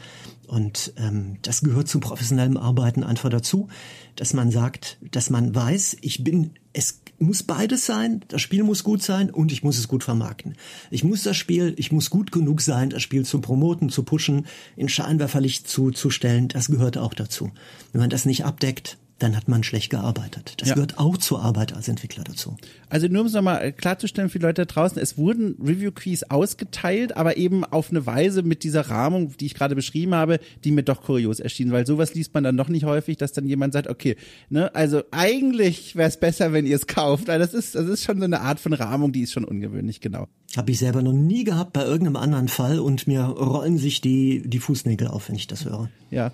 [0.45, 3.69] Und ähm, das gehört zum professionellen Arbeiten einfach dazu,
[4.15, 8.21] dass man sagt, dass man weiß, ich bin, es muss beides sein.
[8.27, 10.55] Das Spiel muss gut sein und ich muss es gut vermarkten.
[10.91, 14.45] Ich muss das Spiel, ich muss gut genug sein, das Spiel zu promoten, zu pushen,
[14.75, 16.47] in Scheinwerferlicht zu, zu stellen.
[16.47, 17.51] Das gehört auch dazu.
[17.91, 20.55] Wenn man das nicht abdeckt, dann hat man schlecht gearbeitet.
[20.57, 20.75] Das ja.
[20.75, 22.57] gehört auch zur Arbeit als Entwickler dazu.
[22.89, 27.15] Also nur um es nochmal klarzustellen für die Leute da draußen, es wurden Review-Keys ausgeteilt,
[27.15, 30.83] aber eben auf eine Weise mit dieser Rahmung, die ich gerade beschrieben habe, die mir
[30.83, 33.87] doch kurios erschien, weil sowas liest man dann noch nicht häufig, dass dann jemand sagt,
[33.87, 34.15] okay,
[34.49, 38.03] ne, also eigentlich wäre es besser, wenn ihr es kauft, weil das ist, das ist
[38.03, 40.27] schon so eine Art von Rahmung, die ist schon ungewöhnlich, genau.
[40.55, 44.43] Habe ich selber noch nie gehabt bei irgendeinem anderen Fall und mir rollen sich die,
[44.45, 45.89] die Fußnägel auf, wenn ich das höre.
[46.11, 46.31] Ja.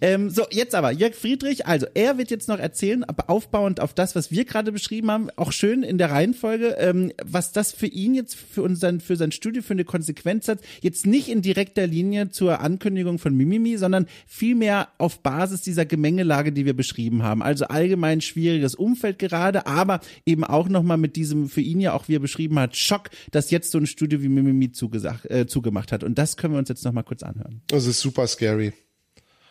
[0.00, 3.94] Ähm, so, jetzt aber, Jörg Friedrich, also er wird jetzt noch erzählen, aber aufbauend auf
[3.94, 7.86] das, was wir gerade beschrieben haben, auch schön in der Reihenfolge, ähm, was das für
[7.86, 11.86] ihn jetzt für unseren, für sein Studio für eine Konsequenz hat, jetzt nicht in direkter
[11.86, 17.42] Linie zur Ankündigung von Mimimi, sondern vielmehr auf Basis dieser Gemengelage, die wir beschrieben haben.
[17.42, 22.08] Also allgemein schwieriges Umfeld gerade, aber eben auch nochmal mit diesem für ihn ja auch,
[22.08, 25.92] wie er beschrieben hat, Schock, dass jetzt so ein Studio wie Mimimi zugesagt, äh, zugemacht
[25.92, 26.04] hat.
[26.04, 27.62] Und das können wir uns jetzt nochmal kurz anhören.
[27.68, 28.72] Das ist super scary.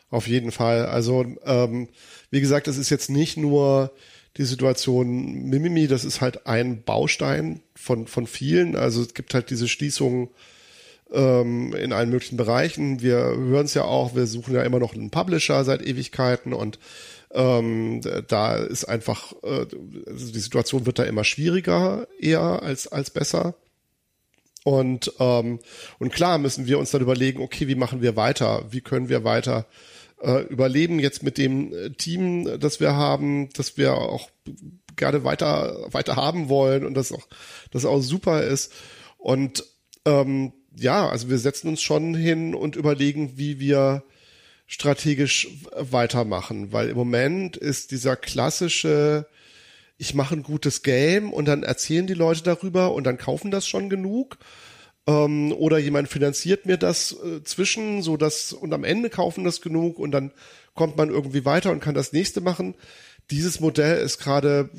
[0.09, 0.85] Auf jeden Fall.
[0.85, 1.89] Also, ähm,
[2.29, 3.91] wie gesagt, es ist jetzt nicht nur
[4.37, 8.75] die Situation Mimimi, das ist halt ein Baustein von, von vielen.
[8.75, 10.29] Also es gibt halt diese Schließungen
[11.11, 13.01] ähm, in allen möglichen Bereichen.
[13.01, 16.77] Wir hören es ja auch, wir suchen ja immer noch einen Publisher seit Ewigkeiten und
[17.31, 19.65] ähm, da ist einfach, äh,
[20.05, 23.55] also die Situation wird da immer schwieriger eher als, als besser.
[24.63, 25.59] Und, ähm,
[25.97, 28.65] und klar müssen wir uns dann überlegen, okay, wie machen wir weiter?
[28.69, 29.65] Wie können wir weiter
[30.21, 34.29] äh, überleben jetzt mit dem äh, Team, das wir haben, das wir auch
[34.95, 37.27] gerne weiter weiter haben wollen und das auch
[37.71, 38.73] das auch super ist.
[39.17, 39.63] Und
[40.05, 44.03] ähm, ja, also wir setzen uns schon hin und überlegen, wie wir
[44.65, 49.27] strategisch weitermachen, weil im Moment ist dieser klassische
[49.97, 53.67] ich mache ein gutes Game und dann erzählen die Leute darüber und dann kaufen das
[53.67, 54.37] schon genug
[55.07, 59.61] ähm, oder jemand finanziert mir das äh, zwischen, so dass und am Ende kaufen das
[59.61, 60.31] genug und dann
[60.75, 62.75] kommt man irgendwie weiter und kann das nächste machen.
[63.31, 64.69] Dieses Modell ist gerade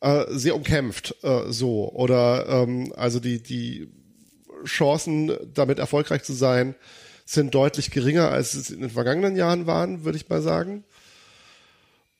[0.00, 3.88] äh, sehr umkämpft, äh, so oder ähm, also die die
[4.64, 6.74] Chancen, damit erfolgreich zu sein,
[7.26, 10.84] sind deutlich geringer, als es in den vergangenen Jahren waren, würde ich mal sagen.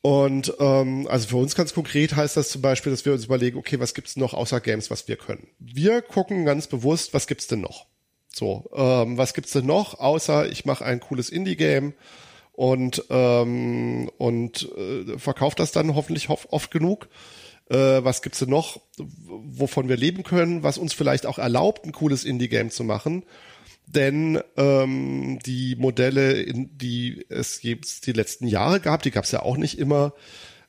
[0.04, 3.56] Und ähm, also für uns ganz konkret heißt das zum Beispiel, dass wir uns überlegen,
[3.56, 5.48] okay, was gibt's noch außer Games, was wir können?
[5.58, 7.86] Wir gucken ganz bewusst, was gibt's denn noch?
[8.28, 11.94] So, ähm, was gibt's denn noch, außer ich mache ein cooles Indie-Game
[12.52, 17.08] und ähm, und äh, verkauft das dann hoffentlich oft genug.
[17.70, 21.92] Äh, was gibt's denn noch, wovon wir leben können, was uns vielleicht auch erlaubt, ein
[21.92, 23.24] cooles Indie-Game zu machen?
[23.86, 29.32] Denn ähm, die Modelle, in die es jetzt die letzten Jahre gab, die gab es
[29.32, 30.14] ja auch nicht immer,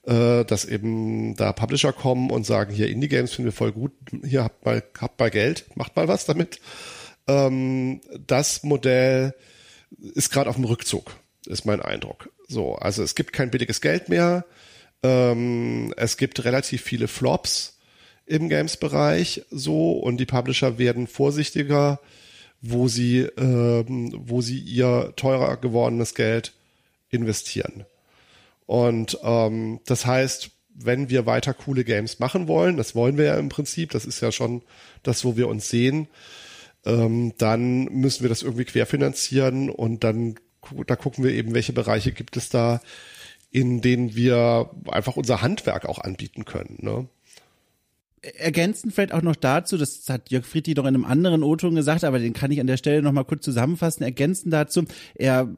[0.05, 3.91] äh, dass eben da Publisher kommen und sagen, hier Indie-Games finden wir voll gut,
[4.23, 6.59] hier habt mal, habt mal Geld, macht mal was damit.
[7.27, 9.33] Ähm, das Modell
[10.13, 11.15] ist gerade auf dem Rückzug,
[11.47, 12.29] ist mein Eindruck.
[12.47, 14.45] So, also es gibt kein billiges Geld mehr,
[15.01, 17.79] ähm, es gibt relativ viele Flops
[18.25, 21.99] im Games-Bereich so und die Publisher werden vorsichtiger,
[22.69, 26.53] wo sie, ähm, wo sie ihr teurer gewordenes Geld
[27.09, 27.85] investieren.
[28.65, 33.37] Und ähm, das heißt, wenn wir weiter coole Games machen wollen, das wollen wir ja
[33.37, 34.61] im Prinzip, das ist ja schon
[35.03, 36.07] das, wo wir uns sehen,
[36.85, 40.35] ähm, dann müssen wir das irgendwie querfinanzieren und dann
[40.87, 42.81] da gucken wir eben, welche Bereiche gibt es da,
[43.51, 46.77] in denen wir einfach unser Handwerk auch anbieten können.
[46.81, 47.07] Ne?
[48.37, 52.03] Ergänzend vielleicht auch noch dazu, das hat Jörg Friedrich noch in einem anderen O-Ton gesagt,
[52.03, 54.03] aber den kann ich an der Stelle noch mal kurz zusammenfassen.
[54.03, 54.83] Ergänzend dazu,
[55.15, 55.49] er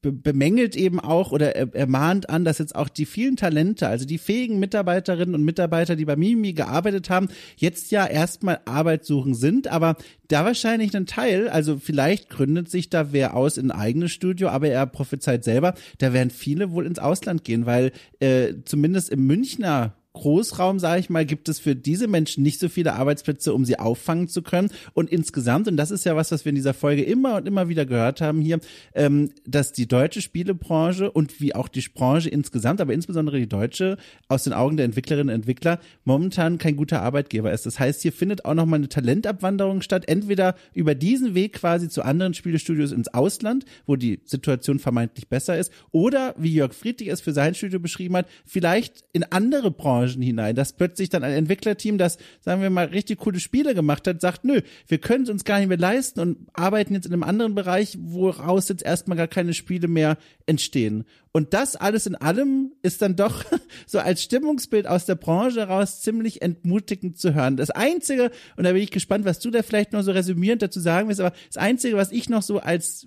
[0.00, 4.04] bemängelt eben auch oder er, er mahnt an, dass jetzt auch die vielen Talente, also
[4.04, 9.34] die fähigen Mitarbeiterinnen und Mitarbeiter, die bei Mimi gearbeitet haben, jetzt ja erstmal Arbeit suchen
[9.34, 9.96] sind, aber
[10.28, 14.48] da wahrscheinlich ein Teil, also vielleicht gründet sich da wer aus in ein eigenes Studio,
[14.48, 19.26] aber er prophezeit selber, da werden viele wohl ins Ausland gehen, weil äh, zumindest im
[19.26, 23.64] Münchner Großraum, sage ich mal, gibt es für diese Menschen nicht so viele Arbeitsplätze, um
[23.64, 24.70] sie auffangen zu können.
[24.92, 27.68] Und insgesamt, und das ist ja was, was wir in dieser Folge immer und immer
[27.68, 28.60] wieder gehört haben hier,
[28.94, 33.96] ähm, dass die deutsche Spielebranche und wie auch die Branche insgesamt, aber insbesondere die deutsche,
[34.28, 37.64] aus den Augen der Entwicklerinnen und Entwickler momentan kein guter Arbeitgeber ist.
[37.64, 42.02] Das heißt, hier findet auch nochmal eine Talentabwanderung statt, entweder über diesen Weg quasi zu
[42.02, 47.22] anderen Spielestudios ins Ausland, wo die Situation vermeintlich besser ist, oder wie Jörg Friedrich es
[47.22, 51.32] für sein Studio beschrieben hat, vielleicht in andere Branchen Branchen hinein, dass plötzlich dann ein
[51.32, 55.30] Entwicklerteam, das, sagen wir mal, richtig coole Spiele gemacht hat, sagt, nö, wir können es
[55.30, 59.16] uns gar nicht mehr leisten und arbeiten jetzt in einem anderen Bereich, woraus jetzt erstmal
[59.16, 61.04] gar keine Spiele mehr entstehen.
[61.34, 63.44] Und das alles in allem ist dann doch
[63.86, 67.56] so als Stimmungsbild aus der Branche heraus ziemlich entmutigend zu hören.
[67.56, 70.78] Das Einzige, und da bin ich gespannt, was du da vielleicht noch so resümierend dazu
[70.78, 73.06] sagen willst, aber das Einzige, was ich noch so als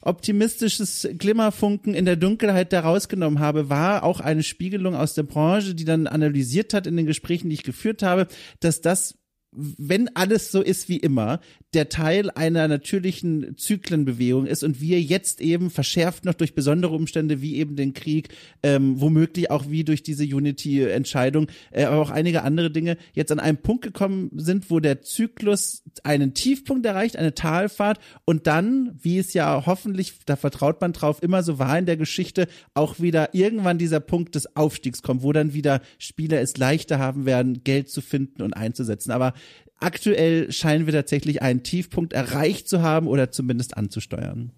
[0.00, 5.76] optimistisches Glimmerfunken in der Dunkelheit da rausgenommen habe, war auch eine Spiegelung aus der Branche,
[5.76, 8.26] die dann analysiert hat in den Gesprächen, die ich geführt habe,
[8.58, 9.21] dass das
[9.52, 11.40] wenn alles so ist wie immer,
[11.74, 17.40] der Teil einer natürlichen Zyklenbewegung ist und wir jetzt eben verschärft noch durch besondere Umstände
[17.42, 18.28] wie eben den Krieg,
[18.62, 23.40] ähm, womöglich auch wie durch diese Unity-Entscheidung, äh, aber auch einige andere Dinge jetzt an
[23.40, 29.18] einem Punkt gekommen sind, wo der Zyklus einen Tiefpunkt erreicht, eine Talfahrt und dann, wie
[29.18, 33.34] es ja hoffentlich, da vertraut man drauf, immer so war in der Geschichte, auch wieder
[33.34, 37.90] irgendwann dieser Punkt des Aufstiegs kommt, wo dann wieder Spieler es leichter haben werden, Geld
[37.90, 39.10] zu finden und einzusetzen.
[39.10, 39.34] Aber
[39.82, 44.50] aktuell scheinen wir tatsächlich einen Tiefpunkt erreicht zu haben oder zumindest anzusteuern.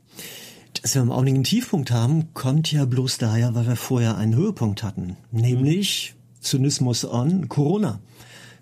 [0.83, 4.35] Dass wir im Augenblick einen Tiefpunkt haben, kommt ja bloß daher, weil wir vorher einen
[4.35, 5.17] Höhepunkt hatten.
[5.31, 8.01] Nämlich Zynismus on Corona.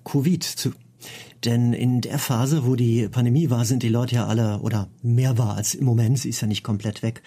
[0.04, 0.70] Covid.
[1.44, 5.38] Denn in der Phase, wo die Pandemie war, sind die Leute ja alle, oder mehr
[5.38, 7.22] war als im Moment, sie ist ja nicht komplett weg,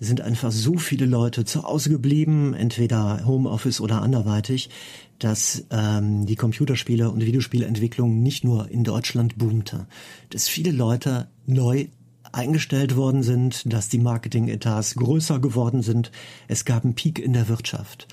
[0.00, 4.70] sind einfach so viele Leute zu Hause geblieben, entweder Homeoffice oder anderweitig,
[5.18, 9.86] dass ähm, die Computerspiele und Videospielentwicklung nicht nur in Deutschland boomte,
[10.30, 11.88] dass viele Leute neu
[12.32, 16.10] eingestellt worden sind, dass die Marketing-Etats größer geworden sind.
[16.46, 18.06] Es gab einen Peak in der Wirtschaft.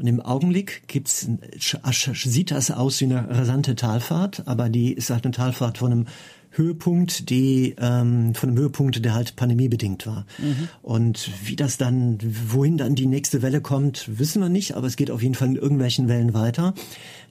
[0.00, 1.28] Und im Augenblick gibt's,
[1.58, 6.06] sieht das aus wie eine rasante Talfahrt, aber die ist halt eine Talfahrt von einem
[6.52, 10.24] Höhepunkt, die ähm, von einem Höhepunkt, der halt pandemiebedingt war.
[10.38, 10.68] Mhm.
[10.80, 14.96] Und wie das dann, wohin dann die nächste Welle kommt, wissen wir nicht, aber es
[14.96, 16.72] geht auf jeden Fall in irgendwelchen Wellen weiter.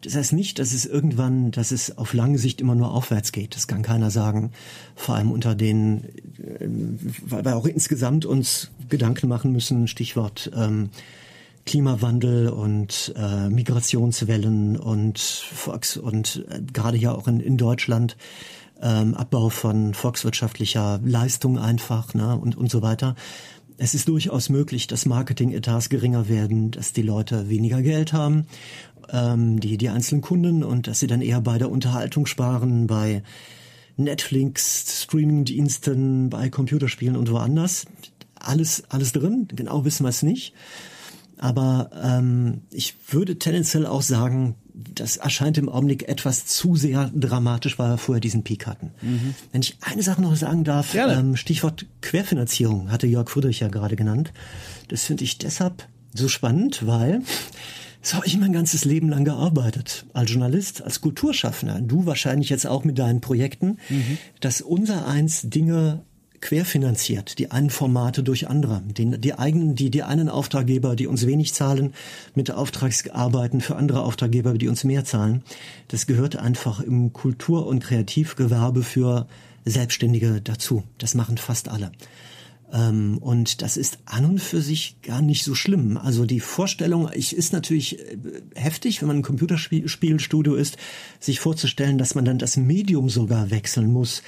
[0.01, 3.55] Das heißt nicht, dass es irgendwann, dass es auf lange Sicht immer nur aufwärts geht.
[3.55, 4.51] Das kann keiner sagen.
[4.95, 6.03] Vor allem unter den,
[6.37, 6.67] äh,
[7.25, 10.91] weil wir auch insgesamt uns Gedanken machen müssen, Stichwort ähm,
[11.69, 18.17] Klimawandel und äh, Migrationswellen und Volks und äh, gerade ja auch in, in Deutschland
[18.81, 23.13] ähm, Abbau von volkswirtschaftlicher Leistung einfach ne, und, und so weiter.
[23.77, 28.47] Es ist durchaus möglich, dass Marketing-Etats geringer werden, dass die Leute weniger Geld haben,
[29.11, 33.21] ähm, die, die einzelnen Kunden und dass sie dann eher bei der Unterhaltung sparen, bei
[33.95, 37.85] Netflix, Streaming-Diensten, bei Computerspielen und woanders.
[38.33, 40.55] Alles, alles drin, genau wissen wir es nicht.
[41.39, 47.79] Aber ähm, ich würde tendenziell auch sagen, das erscheint im Augenblick etwas zu sehr dramatisch,
[47.79, 48.91] weil wir vorher diesen Peak hatten.
[49.01, 49.35] Mhm.
[49.51, 53.95] Wenn ich eine Sache noch sagen darf, ähm, Stichwort Querfinanzierung hatte Jörg Friedrich ja gerade
[53.95, 54.31] genannt.
[54.89, 57.21] Das finde ich deshalb so spannend, weil
[58.01, 60.05] so habe ich mein ganzes Leben lang gearbeitet.
[60.13, 61.81] Als Journalist, als Kulturschaffender.
[61.81, 64.17] Du wahrscheinlich jetzt auch mit deinen Projekten, mhm.
[64.39, 66.01] dass unser eins Dinge
[66.41, 68.81] querfinanziert, die einen Formate durch andere.
[68.85, 71.93] Die, die eigenen, die, die einen Auftraggeber, die uns wenig zahlen,
[72.35, 75.43] mit Auftragsarbeiten für andere Auftraggeber, die uns mehr zahlen.
[75.87, 79.27] Das gehört einfach im Kultur- und Kreativgewerbe für
[79.65, 80.83] Selbstständige dazu.
[80.97, 81.91] Das machen fast alle.
[82.71, 85.97] Ähm, und das ist an und für sich gar nicht so schlimm.
[85.97, 88.17] Also die Vorstellung, ich ist natürlich äh,
[88.55, 90.77] heftig, wenn man ein Computerspielstudio ist,
[91.19, 94.21] sich vorzustellen, dass man dann das Medium sogar wechseln muss.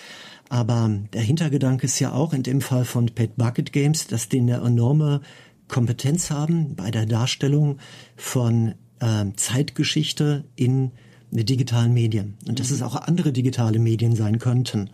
[0.52, 4.52] Aber der Hintergedanke ist ja auch in dem Fall von Pet Bucket Games, dass denen
[4.52, 5.22] eine enorme
[5.70, 7.78] Kompetenz haben bei der Darstellung
[8.18, 10.92] von äh, Zeitgeschichte in
[11.32, 12.34] digitalen Medien.
[12.50, 14.90] Und dass es auch andere digitale Medien sein könnten,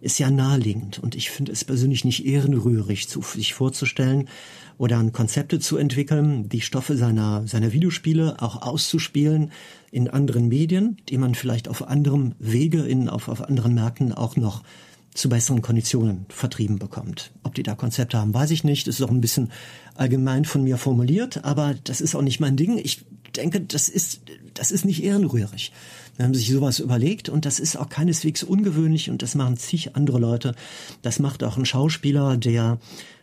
[0.00, 0.98] ist ja naheliegend.
[0.98, 4.30] Und ich finde es persönlich nicht ehrenrührig, sich vorzustellen
[4.78, 9.52] oder Konzepte zu entwickeln, die Stoffe seiner, seiner Videospiele auch auszuspielen
[9.90, 14.36] in anderen Medien, die man vielleicht auf anderem Wege in, auf, auf anderen Märkten auch
[14.36, 14.62] noch
[15.14, 17.32] zu besseren Konditionen vertrieben bekommt.
[17.42, 18.86] Ob die da Konzepte haben, weiß ich nicht.
[18.86, 19.50] Das ist auch ein bisschen
[19.94, 22.78] allgemein von mir formuliert, aber das ist auch nicht mein Ding.
[22.78, 24.20] Ich denke, das ist,
[24.54, 25.72] das ist nicht ehrenrührig.
[26.16, 29.96] Wir haben sich sowas überlegt und das ist auch keineswegs ungewöhnlich und das machen zig
[29.96, 30.54] andere Leute.
[31.00, 32.78] Das macht auch ein Schauspieler, der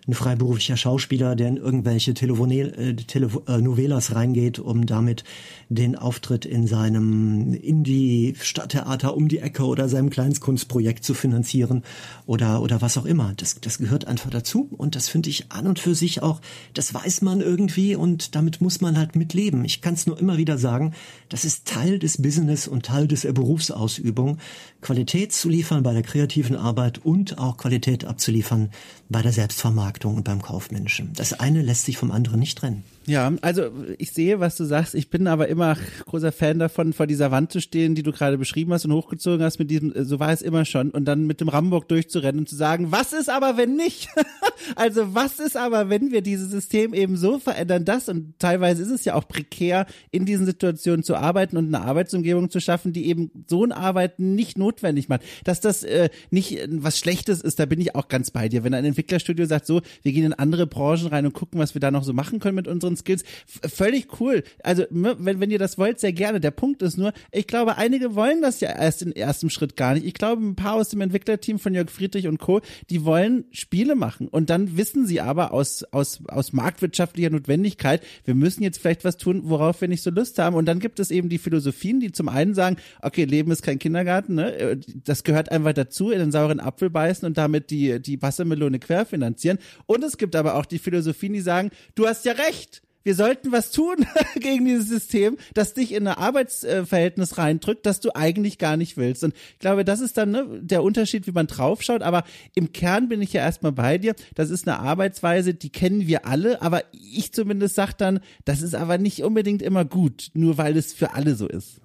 [0.10, 5.24] ein freiberuflicher Schauspieler, der in irgendwelche Telenovelas äh, reingeht, um damit
[5.70, 11.84] den Auftritt in seinem Indie-Stadttheater um die Ecke oder seinem Kleinstkunstprojekt zu finanzieren
[12.26, 13.34] oder, oder was auch immer.
[13.38, 16.42] Das, das gehört einfach dazu und das finde ich an und für sich auch,
[16.74, 19.64] das weiß man irgendwie und damit muss man halt mitleben.
[19.64, 20.94] Ich kann es nur immer wieder sagen,
[21.30, 24.38] das ist Teil des Business und Teil des Berufsausübung,
[24.82, 28.72] Qualität zu liefern bei der kreativen Arbeit und auch Qualität abzuliefern
[29.10, 31.12] bei der Selbstvermarktung und beim Kaufmenschen.
[31.16, 32.84] Das eine lässt sich vom anderen nicht trennen.
[33.10, 34.94] Ja, also ich sehe, was du sagst.
[34.94, 38.38] Ich bin aber immer großer Fan davon, vor dieser Wand zu stehen, die du gerade
[38.38, 41.42] beschrieben hast und hochgezogen hast mit diesem, so war es immer schon, und dann mit
[41.42, 44.10] dem Rambock durchzurennen und zu sagen, was ist aber, wenn nicht?
[44.76, 48.92] also was ist aber, wenn wir dieses System eben so verändern, das und teilweise ist
[48.92, 53.08] es ja auch prekär, in diesen Situationen zu arbeiten und eine Arbeitsumgebung zu schaffen, die
[53.08, 55.24] eben so ein Arbeiten nicht notwendig macht.
[55.46, 58.64] Dass das äh, nicht was Schlechtes ist, da bin ich auch ganz bei dir.
[58.64, 61.82] Wenn ein Entwicklerstudio sagt, so, wir gehen in andere Branchen rein und gucken, was wir
[61.82, 63.24] da noch so machen können mit unseren Skills.
[63.64, 64.44] F völlig cool.
[64.64, 66.40] Also, wenn, wenn ihr das wollt, sehr gerne.
[66.40, 69.94] Der Punkt ist nur, ich glaube, einige wollen das ja erst im ersten Schritt gar
[69.94, 70.06] nicht.
[70.06, 73.96] Ich glaube, ein paar aus dem Entwicklerteam von Jörg Friedrich und Co., die wollen Spiele
[73.96, 74.28] machen.
[74.28, 79.18] Und dann wissen sie aber aus, aus, aus marktwirtschaftlicher Notwendigkeit, wir müssen jetzt vielleicht was
[79.18, 80.56] tun, worauf wir nicht so Lust haben.
[80.56, 83.80] Und dann gibt es eben die Philosophien, die zum einen sagen, okay, Leben ist kein
[83.80, 84.80] Kindergarten, ne?
[85.04, 89.60] das gehört einfach dazu, in den sauren Apfel beißen und damit die, die Wassermelone querfinanzieren.
[89.86, 93.52] Und es gibt aber auch die Philosophien, die sagen, du hast ja recht wir sollten
[93.52, 93.96] was tun
[94.40, 99.24] gegen dieses System, das dich in ein Arbeitsverhältnis reindrückt, das du eigentlich gar nicht willst.
[99.24, 102.02] Und ich glaube, das ist dann ne, der Unterschied, wie man draufschaut.
[102.02, 102.24] Aber
[102.56, 104.16] im Kern bin ich ja erstmal bei dir.
[104.36, 106.62] Das ist eine Arbeitsweise, die kennen wir alle.
[106.62, 110.94] Aber ich zumindest sag dann, das ist aber nicht unbedingt immer gut, nur weil es
[110.94, 111.80] für alle so ist.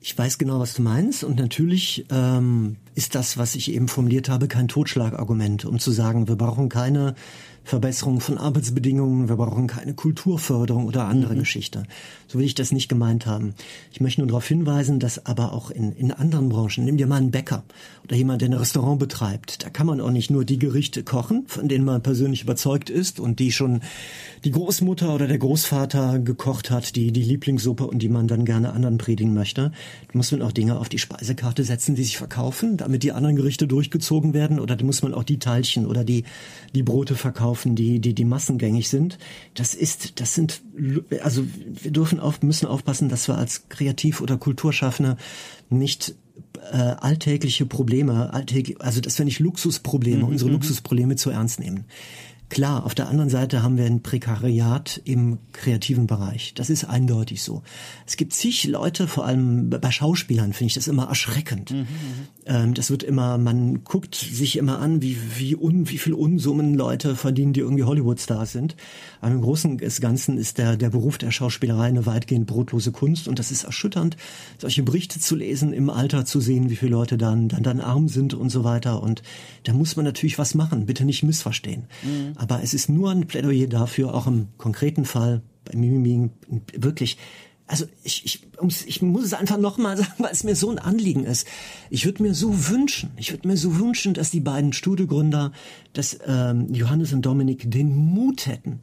[0.00, 1.24] Ich weiß genau, was du meinst.
[1.24, 6.28] Und natürlich ähm, ist das, was ich eben formuliert habe, kein Totschlagargument, um zu sagen,
[6.28, 7.14] wir brauchen keine
[7.68, 11.40] Verbesserung von Arbeitsbedingungen, wir brauchen keine Kulturförderung oder andere mhm.
[11.40, 11.82] Geschichte.
[12.26, 13.52] So will ich das nicht gemeint haben.
[13.92, 17.16] Ich möchte nur darauf hinweisen, dass aber auch in, in anderen Branchen, nimm dir mal
[17.16, 17.64] einen Bäcker
[18.04, 21.44] oder jemand, der ein Restaurant betreibt, da kann man auch nicht nur die Gerichte kochen,
[21.46, 23.82] von denen man persönlich überzeugt ist und die schon
[24.44, 28.72] die Großmutter oder der Großvater gekocht hat, die, die Lieblingssuppe und die man dann gerne
[28.72, 29.72] anderen predigen möchte.
[30.10, 33.36] Da muss man auch Dinge auf die Speisekarte setzen, die sich verkaufen, damit die anderen
[33.36, 36.24] Gerichte durchgezogen werden oder da muss man auch die Teilchen oder die,
[36.74, 39.18] die Brote verkaufen laufen, die, die, die massengängig sind.
[39.54, 40.62] Das ist, das sind,
[41.22, 41.44] also
[41.82, 45.16] wir dürfen auf, müssen aufpassen, dass wir als Kreativ- oder Kulturschaffende
[45.70, 46.14] nicht
[46.72, 50.56] äh, alltägliche Probleme, alltäglich, also dass wir nicht Luxusprobleme, mhm, unsere mhm.
[50.56, 51.84] Luxusprobleme zu ernst nehmen.
[52.50, 56.54] Klar, auf der anderen Seite haben wir ein Prekariat im kreativen Bereich.
[56.54, 57.62] Das ist eindeutig so.
[58.06, 61.72] Es gibt zig Leute, vor allem bei Schauspielern finde ich das immer erschreckend.
[61.72, 61.86] Mhm, mhm.
[62.46, 66.74] ähm, das wird immer, man guckt sich immer an, wie, wie, un, wie viel Unsummen
[66.74, 68.76] Leute verdienen, die irgendwie Hollywood-Stars sind.
[69.20, 73.28] Aber im Großen und Ganzen ist der, der Beruf der Schauspielerei eine weitgehend brotlose Kunst
[73.28, 74.16] und das ist erschütternd,
[74.58, 78.08] solche Berichte zu lesen, im Alter zu sehen, wie viele Leute dann, dann, dann arm
[78.08, 79.02] sind und so weiter.
[79.02, 79.22] Und
[79.64, 81.84] da muss man natürlich was machen, bitte nicht missverstehen.
[82.02, 82.32] Mhm.
[82.36, 86.30] Aber es ist nur ein Plädoyer dafür, auch im konkreten Fall bei Mimimi
[86.74, 87.18] wirklich
[87.68, 88.46] also ich, ich,
[88.86, 91.46] ich muss es einfach nochmal sagen, weil es mir so ein Anliegen ist.
[91.90, 95.52] Ich würde mir so wünschen, ich würde mir so wünschen, dass die beiden Studiogründer,
[95.92, 98.80] dass ähm, Johannes und Dominik den Mut hätten,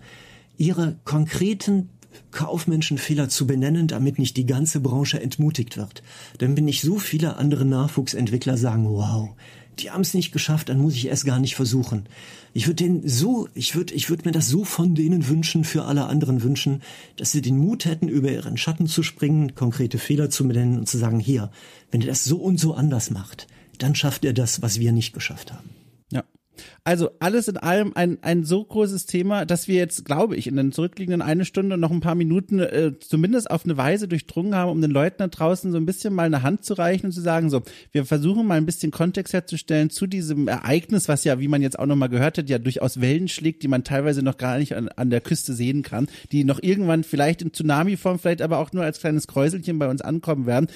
[0.58, 1.90] ihre konkreten
[2.32, 6.04] Kaufmenschenfehler zu benennen, damit nicht die ganze Branche entmutigt wird.
[6.38, 9.30] Dann bin ich so viele andere Nachwuchsentwickler sagen, wow,
[9.80, 12.06] die haben es nicht geschafft, dann muss ich es gar nicht versuchen.
[12.54, 15.84] Ich würde denen so, ich würde, ich würde mir das so von denen wünschen, für
[15.84, 16.82] alle anderen wünschen,
[17.18, 20.88] dass sie den Mut hätten, über ihren Schatten zu springen, konkrete Fehler zu benennen und
[20.88, 21.52] zu sagen, hier,
[21.92, 23.48] wenn ihr das so und so anders macht,
[23.78, 25.70] dann schafft ihr das, was wir nicht geschafft haben.
[26.84, 30.56] Also alles in allem ein, ein so großes Thema, dass wir jetzt, glaube ich, in
[30.56, 34.72] den zurückliegenden eine Stunde noch ein paar Minuten äh, zumindest auf eine Weise durchdrungen haben,
[34.72, 37.22] um den Leuten da draußen so ein bisschen mal eine Hand zu reichen und zu
[37.22, 41.48] sagen, so, wir versuchen mal ein bisschen Kontext herzustellen zu diesem Ereignis, was ja, wie
[41.48, 44.58] man jetzt auch nochmal gehört hat, ja durchaus Wellen schlägt, die man teilweise noch gar
[44.58, 48.60] nicht an, an der Küste sehen kann, die noch irgendwann vielleicht in Tsunami-Form, vielleicht aber
[48.60, 50.68] auch nur als kleines Kräuselchen bei uns ankommen werden.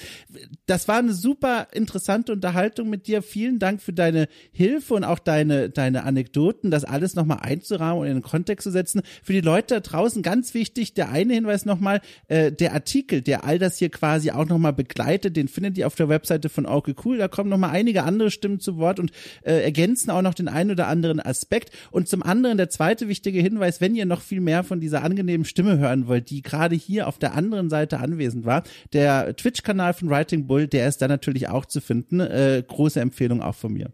[0.66, 3.22] Das war eine super interessante Unterhaltung mit dir.
[3.22, 8.06] Vielen Dank für deine Hilfe und auch deine deine Anekdoten, das alles nochmal einzurahmen und
[8.06, 9.02] in den Kontext zu setzen.
[9.22, 13.44] Für die Leute da draußen ganz wichtig, der eine Hinweis nochmal, äh, der Artikel, der
[13.44, 16.94] all das hier quasi auch nochmal begleitet, den findet ihr auf der Webseite von Okay
[17.04, 17.18] Cool.
[17.18, 19.12] Da kommen nochmal einige andere Stimmen zu Wort und
[19.42, 21.70] äh, ergänzen auch noch den einen oder anderen Aspekt.
[21.90, 25.44] Und zum anderen der zweite wichtige Hinweis, wenn ihr noch viel mehr von dieser angenehmen
[25.44, 30.10] Stimme hören wollt, die gerade hier auf der anderen Seite anwesend war, der Twitch-Kanal von
[30.10, 32.20] Writing Bull, der ist da natürlich auch zu finden.
[32.20, 33.90] Äh, große Empfehlung auch von mir.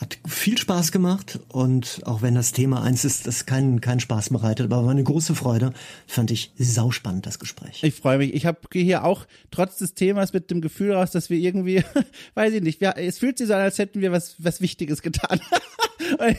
[0.00, 4.30] Hat viel Spaß gemacht und auch wenn das Thema eins ist, das keinen keinen Spaß
[4.30, 5.72] bereitet, aber war eine große Freude,
[6.06, 7.82] fand ich sauspannend das Gespräch.
[7.82, 8.32] Ich freue mich.
[8.32, 11.82] Ich habe hier auch trotz des Themas mit dem Gefühl raus, dass wir irgendwie,
[12.34, 15.02] weiß ich nicht, wir, es fühlt sich so an, als hätten wir was was Wichtiges
[15.02, 15.40] getan.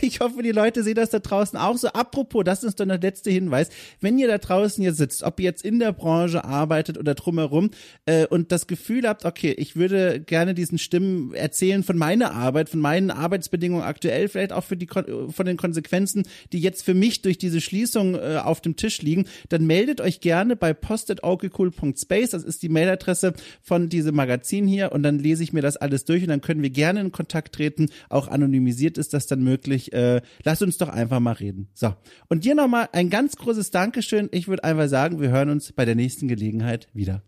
[0.02, 1.90] Ich hoffe, die Leute sehen das da draußen auch so.
[1.90, 3.70] Apropos, das ist doch der letzte Hinweis.
[4.02, 7.72] Wenn ihr da draußen hier sitzt, ob ihr jetzt in der Branche arbeitet oder drumherum
[8.06, 12.70] äh, und das Gefühl habt, okay, ich würde gerne diesen Stimmen erzählen von meiner Arbeit,
[12.70, 13.12] von meinen
[13.50, 17.62] Arbeitsbedingungen aktuell, vielleicht auch für die von den Konsequenzen, die jetzt für mich durch diese
[17.62, 22.30] Schließung äh, auf dem Tisch liegen, dann meldet euch gerne bei post.orgecool.space.
[22.32, 26.06] Das ist die Mailadresse von diesem Magazin hier und dann lese ich mir das alles
[26.06, 27.90] durch und dann können wir gerne in Kontakt treten.
[28.10, 29.94] Auch anonymisiert ist das dann möglich.
[29.94, 31.68] Äh, lass uns doch einfach mal reden.
[31.74, 31.94] So.
[32.28, 34.30] Und dir nochmal ein ganz großes Dankeschön.
[34.32, 37.24] Ich würde einfach sagen, wir hören uns bei der nächsten Gelegenheit wieder.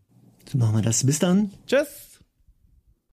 [0.50, 1.06] So machen wir das.
[1.06, 1.52] Bis dann.
[1.68, 2.11] Tschüss.